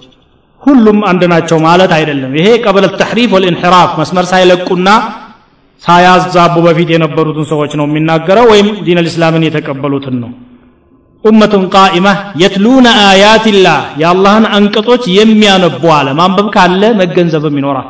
ሁሉም 0.61 0.99
አንድ 1.09 1.23
ናቸው 1.31 1.57
ማለት 1.65 1.91
አይደለም። 1.97 2.31
ይሄ 2.39 2.47
قبل 2.63 2.85
التحريف 2.99 3.31
والانحراف 3.35 3.91
መስመር 3.99 4.25
ሳይለቁና 4.31 4.87
ሳያዛቡ 5.83 6.55
በፊት 6.65 6.89
የነበሩትን 6.93 7.45
ሰዎች 7.51 7.71
ነው 7.79 7.85
የሚናገረው 7.87 8.45
ወይም 8.51 8.69
دين 8.85 8.99
الإسلام 8.99 9.30
ን 9.30 9.45
የተቀበሉትን 9.47 10.15
ነው። 10.23 10.31
أمة 11.23 11.63
قائمة 11.75 12.07
يتلون 12.41 12.87
آيات 13.05 13.42
الله 13.42 13.79
የአላህን 14.01 14.45
አንቀጾች 14.57 15.03
የሚያነቡ 15.17 15.83
አለ። 15.95 16.07
ማንበብ 16.19 16.47
ካለ 16.55 16.81
መገንዘብም 16.99 17.55
ይኖራል። 17.61 17.87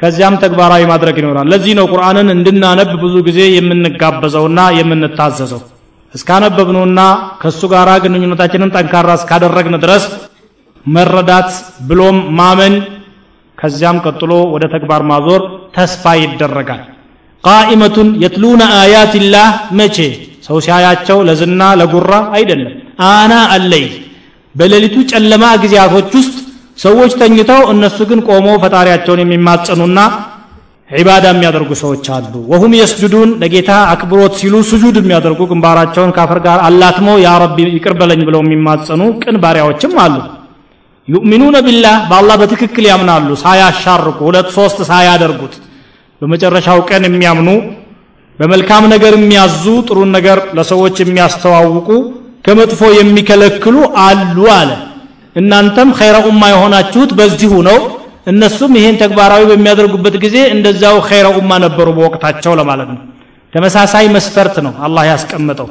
ከዚያም 0.00 0.38
ተግባራዊ 0.42 0.82
ማድረግ 0.90 1.16
ይኖራል። 1.20 1.46
ለዚህ 1.52 1.74
ነው 1.78 1.86
ቁርአንን 1.92 2.28
እንድናነብ 2.34 2.90
ብዙ 3.02 3.14
ጊዜ 3.28 3.40
የምንጋበዘውና 3.56 4.60
የምንታዘዘው 4.78 5.62
እስካነበብነውና 6.14 7.00
ከእሱ 7.42 7.60
ጋር 7.72 7.88
ግንኙነታችንን 8.04 8.72
ጠንካራ 8.76 9.10
እስካደረግን 9.20 9.76
ድረስ 9.84 10.04
መረዳት 10.86 11.50
ብሎም 11.88 12.18
ማመን 12.38 12.74
ከዚያም 13.58 13.98
ቀጥሎ 14.06 14.32
ወደ 14.54 14.64
ተግባር 14.74 15.02
ማዞር 15.10 15.42
ተስፋ 15.76 16.12
ይደረጋል። 16.22 16.82
ቃኢመቱን 17.44 18.08
የትሉነ 18.22 18.62
አያትላህ 18.80 19.48
መቼ? 19.78 19.96
ሰው 20.46 20.56
ሲያያቸው 20.64 21.18
ለዝና 21.28 21.62
ለጉራ 21.80 22.12
አይደለም። 22.36 22.72
አና 23.10 23.32
አለይ 23.54 23.84
በሌሊቱ 24.54 24.96
ጨለማ 25.12 25.44
ጊዜያቶች 25.62 26.10
ውስጥ 26.18 26.34
ሰዎች 26.78 27.12
ተኝተው 27.20 27.60
እነሱ 27.72 27.98
ግን 28.10 28.20
ቆመው 28.28 28.56
ፈጣሪያቸውን 28.64 29.22
የሚማጸኑና 29.22 29.98
ዒባዳ 30.90 31.24
የሚያደርጉ 31.32 31.70
ሰዎች 31.80 32.06
አሉ። 32.14 32.32
ወሁም 32.50 32.72
የስጁዱን 32.78 33.30
ለጌታ 33.42 33.70
አክብሮት 33.92 34.34
ሲሉ 34.40 34.54
ስጁድ 34.70 34.96
የሚያደርጉ 35.00 35.40
ግንባራቸውን 35.50 36.10
ካፈር 36.16 36.38
ጋር 36.46 36.58
አላትመው 36.66 37.16
ያ 37.24 37.30
ረቢ 37.42 37.58
ይቅር 37.68 37.94
በለኝ 38.00 38.20
ብለው 38.28 38.42
የሚማጸኑ 38.44 39.02
ቅን 39.22 39.36
ባሪያዎችም 39.44 39.94
አሉ። 40.04 40.16
ዩእሚኑነ 41.08 41.56
ቢላህ 41.66 41.96
በአላህ 42.10 42.36
በትክክል 42.42 42.84
ያምናሉ። 42.90 43.30
ሳያሻርቁ 43.42 44.18
ሁለት 44.28 44.48
ሶስት 44.56 44.78
ሳያደርጉት 44.90 45.54
በመጨረሻው 46.20 46.78
ቀን 46.90 47.02
የሚያምኑ 47.08 47.48
በመልካም 48.38 48.84
ነገር 48.92 49.12
የሚያዙ 49.18 49.64
ጥሩን 49.88 50.10
ነገር 50.16 50.38
ለሰዎች 50.56 50.96
የሚያስተዋውቁ 51.02 51.88
ከመጥፎ 52.46 52.80
የሚከለክሉ 52.98 53.76
አሉ 54.04 54.38
አለ። 54.56 54.70
እናንተም 55.36 55.88
ኸይረ 55.98 56.16
ኡማ 56.28 56.42
የሆናችሁት 56.52 57.10
በዚሁ 57.18 57.52
ነው 57.68 57.78
እነሱም 58.26 58.72
ይሄን 58.78 58.96
ተግባራዊ 59.02 59.42
በሚያደርጉበት 59.50 60.14
ጊዜ 60.24 60.36
እንደዛው 60.54 60.96
ኸይረ 61.08 61.26
ኡማ 61.38 61.50
ነበሩ 61.64 61.88
በወቅታቸው 61.96 62.52
ለማለት 62.60 62.88
ነው። 62.94 63.00
ተመሳሳይ 63.52 64.06
መስፈርት 64.14 64.56
ነው 64.66 64.72
አላህ 64.86 65.02
ያስቀመጠው። 65.10 65.68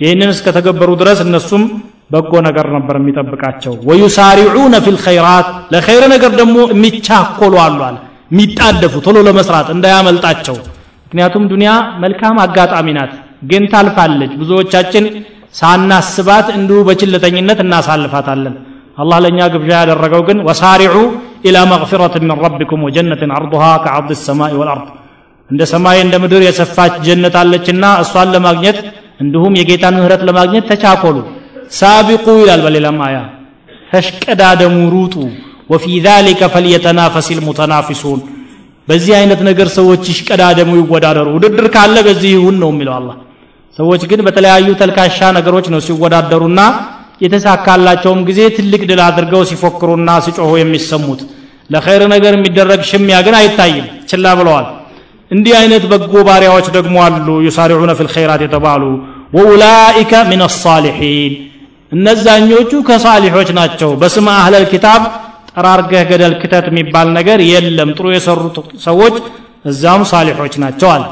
ይህንን 0.00 0.30
እስከተገበሩ 0.34 0.90
ድረስ 1.02 1.18
እነሱም 1.26 1.64
በጎ 2.12 2.32
ነገር 2.46 2.66
ነበር 2.76 2.94
የሚጠብቃቸው። 3.00 3.74
ወዩሳሪዑነ 3.88 4.74
ፊል 4.86 4.98
ኸይራት 5.04 5.46
ለኸይር 5.74 6.04
ነገር 6.14 6.32
ደግሞ 6.40 6.56
የሚቻኮሉ 6.72 7.54
አለ 7.64 7.80
የሚጣደፉ 8.30 8.94
ቶሎ 9.06 9.18
ለመስራት 9.28 9.68
እንዳያመልጣቸው። 9.74 10.56
ምክንያቱም 11.06 11.44
ዱንያ 11.52 11.70
መልካም 12.04 12.36
አጋጣሚ 12.44 12.88
ናት 12.98 13.12
ግን 13.50 13.64
ታልፋለች። 13.72 14.32
ብዙዎቻችን 14.40 15.04
ሳናስባት 15.54 16.46
እንዲሁ 16.56 16.78
በችለተኝነት 16.88 17.58
እናሳልፋታለን 17.64 18.54
አላህ 18.96 19.18
ለእኛ 19.24 19.38
ግብዣ 19.54 19.70
ያደረገው 19.82 20.22
ግን 20.28 20.38
ወሳሪዑ 20.48 20.96
ኢላ 21.48 21.56
መግፊረት 21.72 22.14
ምን 22.22 22.30
ረቢኩም 22.44 22.82
ወጀነትን 22.86 23.30
አርضሃ 23.38 23.64
ከአርض 23.84 24.10
ሰማይ 24.26 24.52
ወልአርድ። 24.60 24.86
እንደ 25.50 25.62
ሰማይ 25.72 25.98
እንደ 26.04 26.14
ምድር 26.22 26.42
የሰፋች 26.46 26.94
ጀነት 27.06 27.34
አለችና 27.40 27.84
እሷን 28.02 28.28
ለማግኘት 28.34 28.78
እንዲሁም 29.20 29.56
የጌታን 29.60 29.96
ምህረት 29.98 30.22
ለማግኘት 30.28 30.64
ተቻኮሉ። 30.70 31.16
ሳቢቁ 31.78 32.26
ይላል 32.42 32.60
በሌላም 32.66 33.00
አያ። 33.06 33.18
ተሽቀዳደሙ 33.90 34.76
ሩጡ 34.94 35.14
ወፊ 35.70 35.84
ذلك 36.06 36.40
ፈልየተናፈስ 36.54 37.26
ልሙተናፊሱን። 37.38 38.20
በዚህ 38.88 39.12
አይነት 39.20 39.40
ነገር 39.48 39.68
ሰዎች 39.78 40.02
ይሽቀዳደሙ 40.12 40.70
ይወዳደሩ። 40.80 41.28
ውድድር 41.36 41.66
ካለ 41.74 41.96
በዚህ 42.08 42.30
ይሁን 42.36 42.56
ነው 42.62 42.70
የሚለው 42.72 42.94
አላ 42.98 43.10
ሰዎች 43.76 44.02
ግን 44.10 44.20
በተለያዩ 44.26 44.68
ተልካሻ 44.80 45.18
ነገሮች 45.38 45.66
ነው 45.72 45.80
ሲወዳደሩና 45.86 46.60
የተሳካላቸውም 47.24 48.20
ጊዜ 48.28 48.40
ትልቅ 48.56 48.82
ድል 48.90 49.00
አድርገው 49.06 49.42
ሲፎክሩና 49.50 50.10
ሲጮሁ 50.24 50.52
የሚሰሙት። 50.58 51.20
ለኸይር 51.70 52.02
ነገር 52.12 52.32
የሚደረግ 52.36 52.80
ሽሚያ 52.88 53.18
ግን 53.26 53.34
አይታይም። 53.38 53.86
ችላ 54.10 54.26
ብለዋል። 54.38 54.66
እንዲህ 55.30 55.54
አይነት 55.60 55.84
በጎ 55.90 56.14
ባሪያዎች 56.28 56.66
ደግሞ 56.76 56.96
አሉ። 57.06 57.28
ዩሳሪዑነ 57.46 57.92
ፊል 57.98 58.10
ኸይራት 58.14 58.42
የተባሉ 58.46 58.82
ወኡላኢከ 59.36 60.12
ሚን 60.30 60.42
አሳሊሒን 60.48 61.32
እነዛኞቹ 61.92 62.70
ከሳሊሖች 62.88 63.48
ናቸው። 63.58 63.90
በስመ 64.00 64.28
አህለል 64.38 64.66
ኪታብ 64.72 65.02
ጠራርገህ 65.50 66.02
ገደል 66.10 66.34
ክተት 66.42 66.66
የሚባል 66.70 67.08
ነገር 67.18 67.38
የለም። 67.50 67.90
ጥሩ 67.96 68.06
የሰሩት 68.14 68.56
ሰዎች 68.86 69.16
እዛም 69.64 70.02
ሳሊሖች 70.10 70.54
ናቸው 70.62 70.88
አለ 70.94 71.04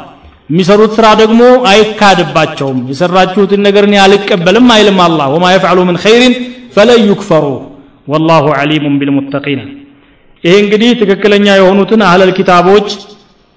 የሚሰሩት 0.51 0.93
ስራ 0.97 1.07
ደግሞ 1.21 1.43
አይካድባቸውም። 1.71 2.79
የሰራችሁትን 2.91 3.61
ነገር 3.67 3.85
እኔ 3.89 3.95
አልቀበልም 4.03 4.67
አይልም 4.75 4.99
አላህ። 5.05 5.27
ወማ 5.35 5.45
የፍዕሉ 5.55 5.79
ምን 5.89 5.99
ኸይርን 6.05 6.35
ፈለን 6.75 7.03
ዩክፈሩ 7.11 7.45
ወላሁ 8.09 8.45
ዓሊሙን 8.59 8.95
ቢልሙተቂን። 9.01 9.61
ይሄ 10.45 10.55
እንግዲህ 10.63 10.91
ትክክለኛ 11.01 11.47
የሆኑትን 11.59 12.01
አህለል 12.07 12.33
ኪታቦች 12.39 12.89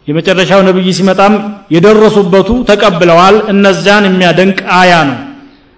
የመጨረሻው 0.08 0.60
ነብይ 0.68 0.90
ሲመጣም 0.98 1.34
የደረሱበቱ 1.76 2.50
ተቀብለዋል። 2.70 3.38
እነዚያን 3.54 4.08
የሚያደንቅ 4.10 4.60
አያ 4.80 4.94
ነው። 5.10 5.18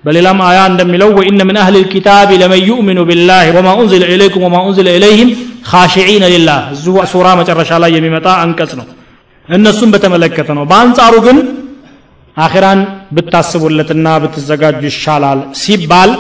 በሌላም 0.04 0.40
አያ 0.48 0.60
እንደሚለው 0.72 1.10
ወኢነ 1.18 1.42
ምን 1.50 1.58
አህል 1.62 1.76
ልኪታብ 1.78 2.30
ለመን 2.42 2.62
ዩእሚኑ 2.68 3.00
ቢላህ 3.10 3.46
ወማ 3.56 3.70
ኡንዝለ 3.80 4.04
ኢለይኩም 4.14 4.44
ወማ 4.48 4.58
ኡንዝለ 4.66 4.88
ኢለይህም 4.98 5.30
ካሽዒነ 5.70 6.24
ሊላህ። 6.34 6.60
እዚሁ 6.76 6.96
ሱራ 7.14 7.28
መጨረሻ 7.40 7.72
ላይ 7.84 7.92
የሚመጣ 7.98 8.28
አንቀጽ 8.44 8.72
ነው 8.80 8.86
እነሱም 9.50 9.90
በተመለከተ 9.94 10.50
ነው። 10.58 10.66
በአንጻሩ 10.72 11.14
ግን 11.26 11.38
አኺራን 12.38 12.80
ብታስቡለትና 13.16 14.08
ብትዘጋጁ 14.24 14.82
ይሻላል 14.90 15.40
ሲባል 15.62 16.12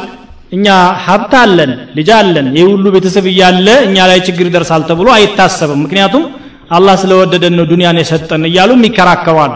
እኛ 0.51 0.67
ሀብት 1.05 1.33
አለን 1.41 1.71
ልጅ 1.97 2.09
አለን 2.17 2.47
ይህ 2.57 2.65
ሁሉ 2.71 2.85
ቤተሰብ 2.95 3.25
እያለ 3.31 3.67
እኛ 3.87 3.97
ላይ 4.11 4.19
ችግር 4.27 4.45
ይደርሳል 4.49 4.83
ተብሎ 4.89 5.07
አይታሰብም። 5.15 5.81
ምክንያቱም 5.85 6.23
አላህ 6.77 6.95
ስለወደደን 7.01 7.53
ነው 7.57 7.65
ዱንያን 7.71 7.99
የሰጠን 8.01 8.43
እያሉም 8.49 8.81
ይከራከሯል። 8.87 9.53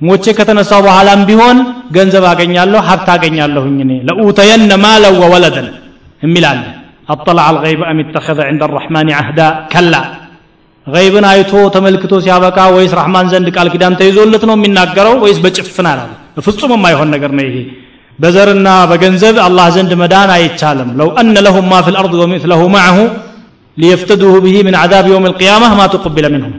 ሞቼ 0.00 0.24
ከተነሳው 0.38 0.80
በኋላም 0.86 1.20
ቢሆን 1.28 1.58
ገንዘብ 1.96 2.24
አገኛለሁ 2.30 2.80
ሀብት 2.88 3.08
አገኛለሁኝ 3.14 3.76
እኔ። 3.84 3.92
ለኡተየነ 4.08 4.72
ማለ 4.84 5.04
ወወለደን 5.22 5.68
የሚላለ 6.22 6.60
አጠላ 7.08 7.38
አልገይብ 7.50 7.80
አም 7.88 7.98
ተኸዘ 8.14 8.38
ዕንደ 8.50 8.62
አራሕማን 8.68 9.08
አህዳ 9.20 9.40
ከላ 9.72 9.94
ገይብን 10.86 11.24
አይቶ 11.30 11.52
ተመልክቶ 11.74 12.14
ሲያበቃ 12.24 12.58
ወይስ 12.74 12.92
ረሕማን 12.98 13.26
ዘንድ 13.32 13.48
ቃል 13.56 13.68
ኪዳን 13.72 13.94
ተይዞለት 14.00 14.42
ነው 14.48 14.54
የሚናገረው 14.58 15.14
ወይስ 15.24 15.38
በጭፍን 15.44 15.86
አላለ 15.92 16.12
በፍጹም 16.36 16.72
የማይሆን 16.76 17.08
ነገር 17.14 17.30
ነው 17.38 17.44
ይሄ። 17.46 17.56
በዘርና 18.18 18.68
በገንዘብ 18.90 19.36
አላህ 19.46 19.66
ዘንድ 19.74 19.90
መዳን 20.02 20.30
አይቻልም። 20.36 20.90
ለው 21.00 21.08
አነ 21.20 21.36
ለሁም 21.46 21.66
ማ 21.72 21.80
ፊ 21.86 21.94
ልአርድ 21.94 22.14
ወሚስለሁ 22.22 22.60
ማዕሁ 22.74 22.98
ሊየፍተዱሁ 23.76 24.34
ብሂ 24.44 24.54
ምን 24.66 24.76
ዓዛብ 24.82 25.06
የውም 25.10 25.26
ልቅያማ 25.30 25.64
ማ 25.78 25.86
ትቁቢለ 25.94 26.26
ምንሁም 26.34 26.54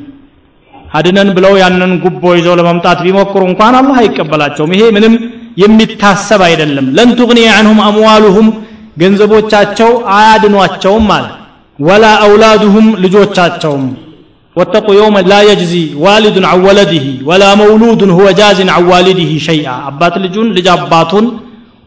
አድነን 0.98 1.30
ብለው 1.38 1.54
ያንን 1.62 1.94
ጉቦ 2.04 2.24
ይዘው 2.38 2.56
ለመምጣት 2.60 3.00
ቢሞክሩ 3.06 3.42
እንኳን 3.50 3.76
አላህ 3.80 3.98
አይቀበላቸውም። 4.04 4.74
ይሄ 4.76 4.84
ምንም 4.98 5.14
የሚታሰብ 5.62 6.42
አይደለም። 6.48 6.88
ለን 6.96 7.12
ቱግኒየ 7.20 7.48
አንሁም 7.60 7.80
አምዋሉሁም 7.88 8.50
ገንዘቦቻቸው 9.02 9.90
አያድኗቸውም 10.16 11.06
ማለት 11.12 11.34
ወላ 11.80 12.06
አውላዱሁም 12.26 12.88
ልጆቻቸውም 13.04 13.84
ወተቁ 14.58 14.88
የውመ 14.98 15.18
ላ 15.30 15.36
የጅዚ 15.48 15.74
ዋሊዱን 16.04 16.46
አን 16.50 16.62
ወለድህ 16.66 17.06
ወላ 17.30 17.44
መውሉዱን 17.60 18.12
ሁወ 18.18 18.28
ጃዝን 18.40 18.70
አን 18.76 18.86
ዋሊድህ 18.92 19.32
ሸይአ 19.48 19.74
አባት 19.90 20.16
ልጁን 20.24 20.48
ልጅ 20.58 20.68
አባቱን 20.76 21.26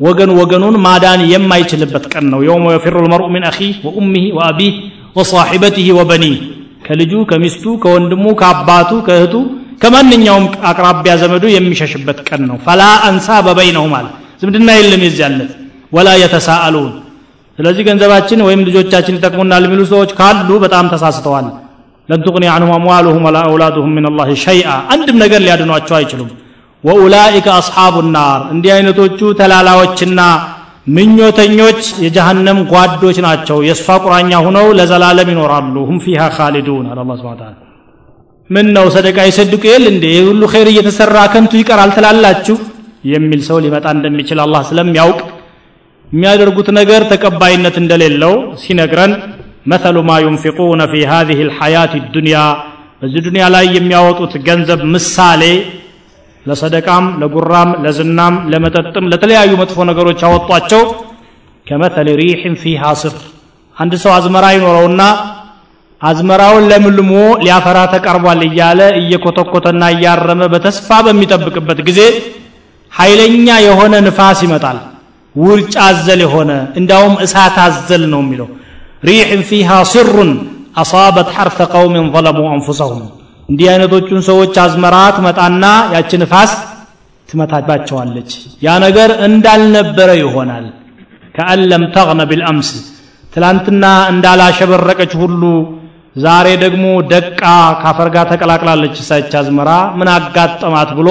ወገን 0.00 0.30
ወገኑን 0.38 0.76
ማዳን 0.84 1.20
የማይችልበት 1.32 2.04
ቀን 2.12 2.24
ነው። 2.32 2.40
የውመ 2.46 2.66
የፊሩ 2.74 2.94
ልመርኡ 3.04 3.26
ምን 3.34 3.44
አኺህ 3.48 3.72
ወኡሚህ 3.86 4.26
ወአቢህ 4.36 4.74
ወሳሒበትህ 5.18 5.88
ወበኒህ። 5.98 6.36
ከልጁ 6.86 7.12
ከሚስቱ 7.30 7.64
ከወንድሙ 7.82 8.24
ከአባቱ 8.40 8.90
ከእህቱ 9.06 9.34
ከማንኛውም 9.82 10.46
አቅራቢያ 10.70 11.12
ዘመዱ 11.22 11.44
የሚሸሽበት 11.52 12.18
ቀን 12.28 12.42
ነው። 12.48 12.56
ፈላ 12.64 12.80
አንሳ 13.08 13.28
በበይነሁ 13.46 13.84
ማለት 13.92 14.14
ዝምድና 14.40 14.68
የለም 14.78 15.02
የዚያለት 15.06 15.50
ወላ 15.92 16.08
የተሳአሉን። 16.22 16.90
ስለዚህ 17.58 17.82
ገንዘባችን 17.88 18.44
ወይም 18.46 18.60
ልጆቻችን 18.68 19.16
ይጠቅሙናል 19.18 19.64
የሚሉ 19.66 19.82
ሰዎች 19.92 20.10
ካሉ 20.18 20.50
በጣም 20.64 20.86
ተሳስተዋል 20.92 21.46
ለን 22.10 22.20
ትغኒ 22.22 22.44
አንሁም 22.52 22.70
አምዋሉሁም 22.76 23.24
ወላ 23.26 23.38
አውላዱሁም 23.48 23.90
ምን 23.96 24.04
አላህ 24.08 24.28
ሸይአ። 24.42 24.70
አንድም 24.92 25.16
ነገር 25.22 25.40
ሊያድኗቸው 25.44 25.94
አይችሉም። 25.98 26.30
ወኡላኢከ 26.84 27.46
አስሓቡ 27.56 27.96
ናር 28.14 28.40
እንዲህ 28.54 28.70
አይነቶቹ 28.76 29.20
ተላላዎችና 29.40 30.20
ምኞተኞች 30.96 31.80
የጀሃነም 32.04 32.58
ጓዶች 32.72 33.16
ናቸው። 33.26 33.58
የእሷ 33.66 33.96
ቁራኛ 34.04 34.30
ሁነው 34.46 34.66
ለዘላለም 34.78 35.28
ይኖራሉ። 35.32 35.74
ሁም 35.88 35.98
ፊሃ 36.04 36.22
ካሊዱን 36.36 36.86
አለ 36.92 36.98
አላ 37.04 37.12
ስብን 37.20 37.36
ታላ 37.40 37.52
ምን 38.50 38.66
ነው 38.76 38.86
ሰደቃ 38.94 39.18
ይሰድቁ 39.28 39.62
የል 39.70 39.84
እንዴ? 39.92 40.04
ሁሉ 40.28 40.42
ኸይር 40.52 40.68
እየተሰራ 40.72 41.16
ከንቱ 41.32 41.52
ይቀራል 41.60 41.90
ትላላችሁ? 41.96 42.56
የሚል 43.10 43.40
ሰው 43.48 43.58
ሊመጣ 43.64 43.86
እንደሚችል 43.96 44.38
አላህ 44.44 44.62
ስለሚያውቅ 44.70 45.20
የሚያደርጉት 46.08 46.68
ነገር 46.78 47.02
ተቀባይነት 47.12 47.76
እንደሌለው 47.82 48.34
ሲነግረን 48.62 49.12
መተሉ 49.66 49.96
ማ 50.08 50.12
ዩንፊቁነ 50.24 50.82
ፊ 50.92 51.02
ሃዚህ 51.10 51.38
ልሐያት 51.48 51.92
ዱንያ 52.14 52.36
በዚህ 53.02 53.20
ዱንያ 53.26 53.44
ላይ 53.54 53.66
የሚያወጡት 53.76 54.32
ገንዘብ 54.46 54.80
ምሳሌ 54.94 55.42
ለሰደቃም 56.46 57.06
ለጉራም 57.20 57.70
ለዝናም 57.84 58.34
ለመጠጥም 58.52 59.08
ለተለያዩ 59.12 59.50
መጥፎ 59.62 59.78
ነገሮች 59.90 60.20
ያወጧቸው 60.26 60.82
ከመተል 61.66 62.08
ሪሕን 62.20 62.54
ፊሃ 62.62 62.82
ስር 63.02 63.14
አንድ 63.76 63.92
ሰው 64.02 64.10
አዝመራ 64.16 64.46
ይኖረውና 64.56 65.02
አዝመራውን 66.00 66.64
ለምልሞ 66.70 67.12
ሊያፈራ 67.42 67.78
ተቀርቧል 67.94 68.40
እያለ 68.46 68.80
እየኮተኮተና 69.00 69.82
እያረመ 69.94 70.42
በተስፋ 70.52 70.98
በሚጠብቅበት 71.06 71.80
ጊዜ 71.88 72.00
ኃይለኛ 72.92 73.48
የሆነ 73.66 73.94
ንፋስ 74.06 74.38
ይመጣል። 74.46 74.78
ውርጭ 75.34 75.74
አዘል 75.88 76.20
የሆነ 76.24 76.50
እንዳውም 76.80 77.14
እሳት 77.24 77.56
አዘል 77.64 78.02
ነው 78.12 78.20
የሚለው 78.24 78.48
ሪሕን 79.02 79.42
ፊሃ 79.48 79.70
ስሩን 79.92 80.30
አሳበት 80.80 81.28
ሐርፈ 81.36 81.58
ቀውምን 81.72 82.06
ظለሙ 82.14 82.40
አንፉሰሁም። 82.52 83.02
እንዲህ 83.48 83.66
አይነቶቹን 83.72 84.20
ሰዎች 84.28 84.54
አዝመራ 84.64 84.96
ትመጣና 85.16 85.64
ያች 85.94 86.12
ንፋስ 86.22 86.52
ትመታባቸዋለች። 87.28 88.30
ያ 88.66 88.76
ነገር 88.84 89.10
እንዳልነበረ 89.28 90.10
ይሆናል። 90.20 90.66
ከአን 91.34 91.60
ለም 91.70 91.84
ተግነ 91.96 92.20
ቢልአምስ 92.30 92.70
ትላንትና 93.32 93.84
እንዳላሸበረቀች 94.12 95.12
ሁሉ 95.22 95.42
ዛሬ 96.16 96.46
ደግሞ 96.62 96.84
ደቃ 97.12 97.42
ካፈር 97.82 98.08
ጋር 98.14 98.24
ተቀላቅላለች 98.32 98.94
እሳች 99.02 99.32
አዝመራ። 99.40 99.70
ምን 99.98 100.08
አጋጠማት 100.14 100.90
ብሎ 100.98 101.08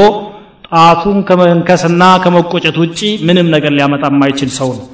ጣቱን 0.69 1.17
ከመንከስና 1.27 2.03
ከመቆጨት 2.23 2.75
ውጪ 2.81 2.99
ምንም 3.27 3.47
ነገር 3.55 3.71
ሊያመጣ 3.77 4.03
የማይችል 4.11 4.49
ሰው 4.59 4.69
ነው 4.77 4.85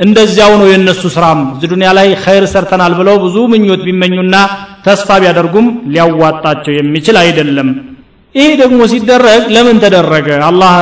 እንደዚያው 0.00 0.52
ነው 0.60 0.66
የእነሱ 0.70 1.02
ስራም። 1.14 1.40
ዱንያ 1.64 1.88
ላይ 1.98 2.08
ኸይር 2.22 2.44
ሰርተናል 2.52 2.92
ብለው 3.00 3.16
ብዙ 3.24 3.36
ምኞት 3.52 3.82
ቢመኙና 3.86 4.34
ተስፋ 4.86 5.18
ቢያደርጉም 5.22 5.66
ሊያዋጣቸው 5.92 6.72
የሚችል 6.76 7.16
አይደለም። 7.22 7.68
ይሄ 8.34 8.48
ደግሞ 8.62 8.80
ሲደረግ 8.92 9.42
ለምን 9.54 9.76
ተደረገ? 9.84 10.28
አላህ 10.48 10.74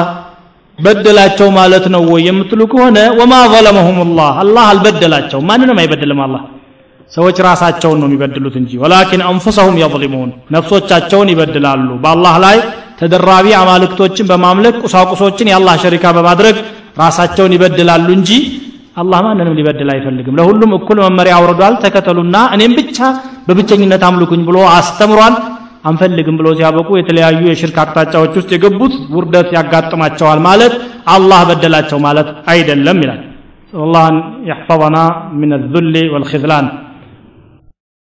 በደላቸው 0.79 1.49
ማለት 1.57 1.85
ነው 1.95 2.03
ወይ 2.11 2.23
የምትሉ 2.27 2.61
ከሆነ 2.73 2.99
ወማ 3.19 3.35
ዘለመሁም 3.53 3.99
ላህ 4.19 4.35
አላህ 4.43 4.65
አልበደላቸው 4.73 5.41
ማንንም 5.49 5.79
አይበድልም 5.83 6.21
አላህ። 6.27 6.43
ሰዎች 7.13 7.37
ራሳቸውን 7.47 7.99
ነው 8.01 8.07
የሚበድሉት 8.09 8.57
እንጂ። 8.61 8.71
ወላኪን 8.83 9.23
አንፉሰሁም 9.29 9.77
የظሊሙን 9.83 10.31
ነፍሶቻቸውን 10.55 11.29
ይበድላሉ። 11.33 11.89
በአላህ 12.03 12.35
ላይ 12.45 12.57
ተደራቢ 13.01 13.47
አማልክቶችን 13.61 14.29
በማምለክ 14.31 14.77
ቁሳቁሶችን 14.85 15.51
የአላህ 15.51 15.75
ሸሪካ 15.85 16.05
በማድረግ 16.17 16.57
ራሳቸውን 17.01 17.55
ይበድላሉ 17.57 18.07
እንጂ 18.19 18.31
አላህ 19.02 19.20
ማንንም 19.26 19.56
ሊበድል 19.60 19.90
አይፈልግም 19.94 20.38
ለሁሉም 20.40 20.72
እኩል 20.78 20.98
መመሪያ 21.06 21.34
አውርዷል 21.40 21.76
ተከተሉና 21.84 22.38
እኔም 22.56 22.74
ብቻ 22.80 23.00
በብቸኝነት 23.48 24.04
አምልኩኝ 24.10 24.42
ብሎ 24.50 24.58
አስተምሯል 24.78 25.36
አንፈልግም 25.90 26.36
ብሎ 26.40 26.48
ሲያበቁ 26.58 26.90
የተለያዩ 27.00 27.42
የሽርክ 27.50 27.78
አቅጣጫዎች 27.84 28.34
ውስጥ 28.40 28.50
የገቡት 28.56 28.96
ውርደት 29.18 29.50
ያጋጥማቸዋል 29.58 30.42
ማለት 30.50 30.76
አላህ 31.16 31.42
በደላቸው 31.50 32.00
ማለት 32.08 32.30
አይደለም 32.54 33.00
ይላል 33.06 33.22
الله 33.74 34.04
أن 34.12 34.18
يحفظنا 34.50 35.04
من 35.42 35.52
الذل 35.60 35.96
والخذلان 36.14 36.66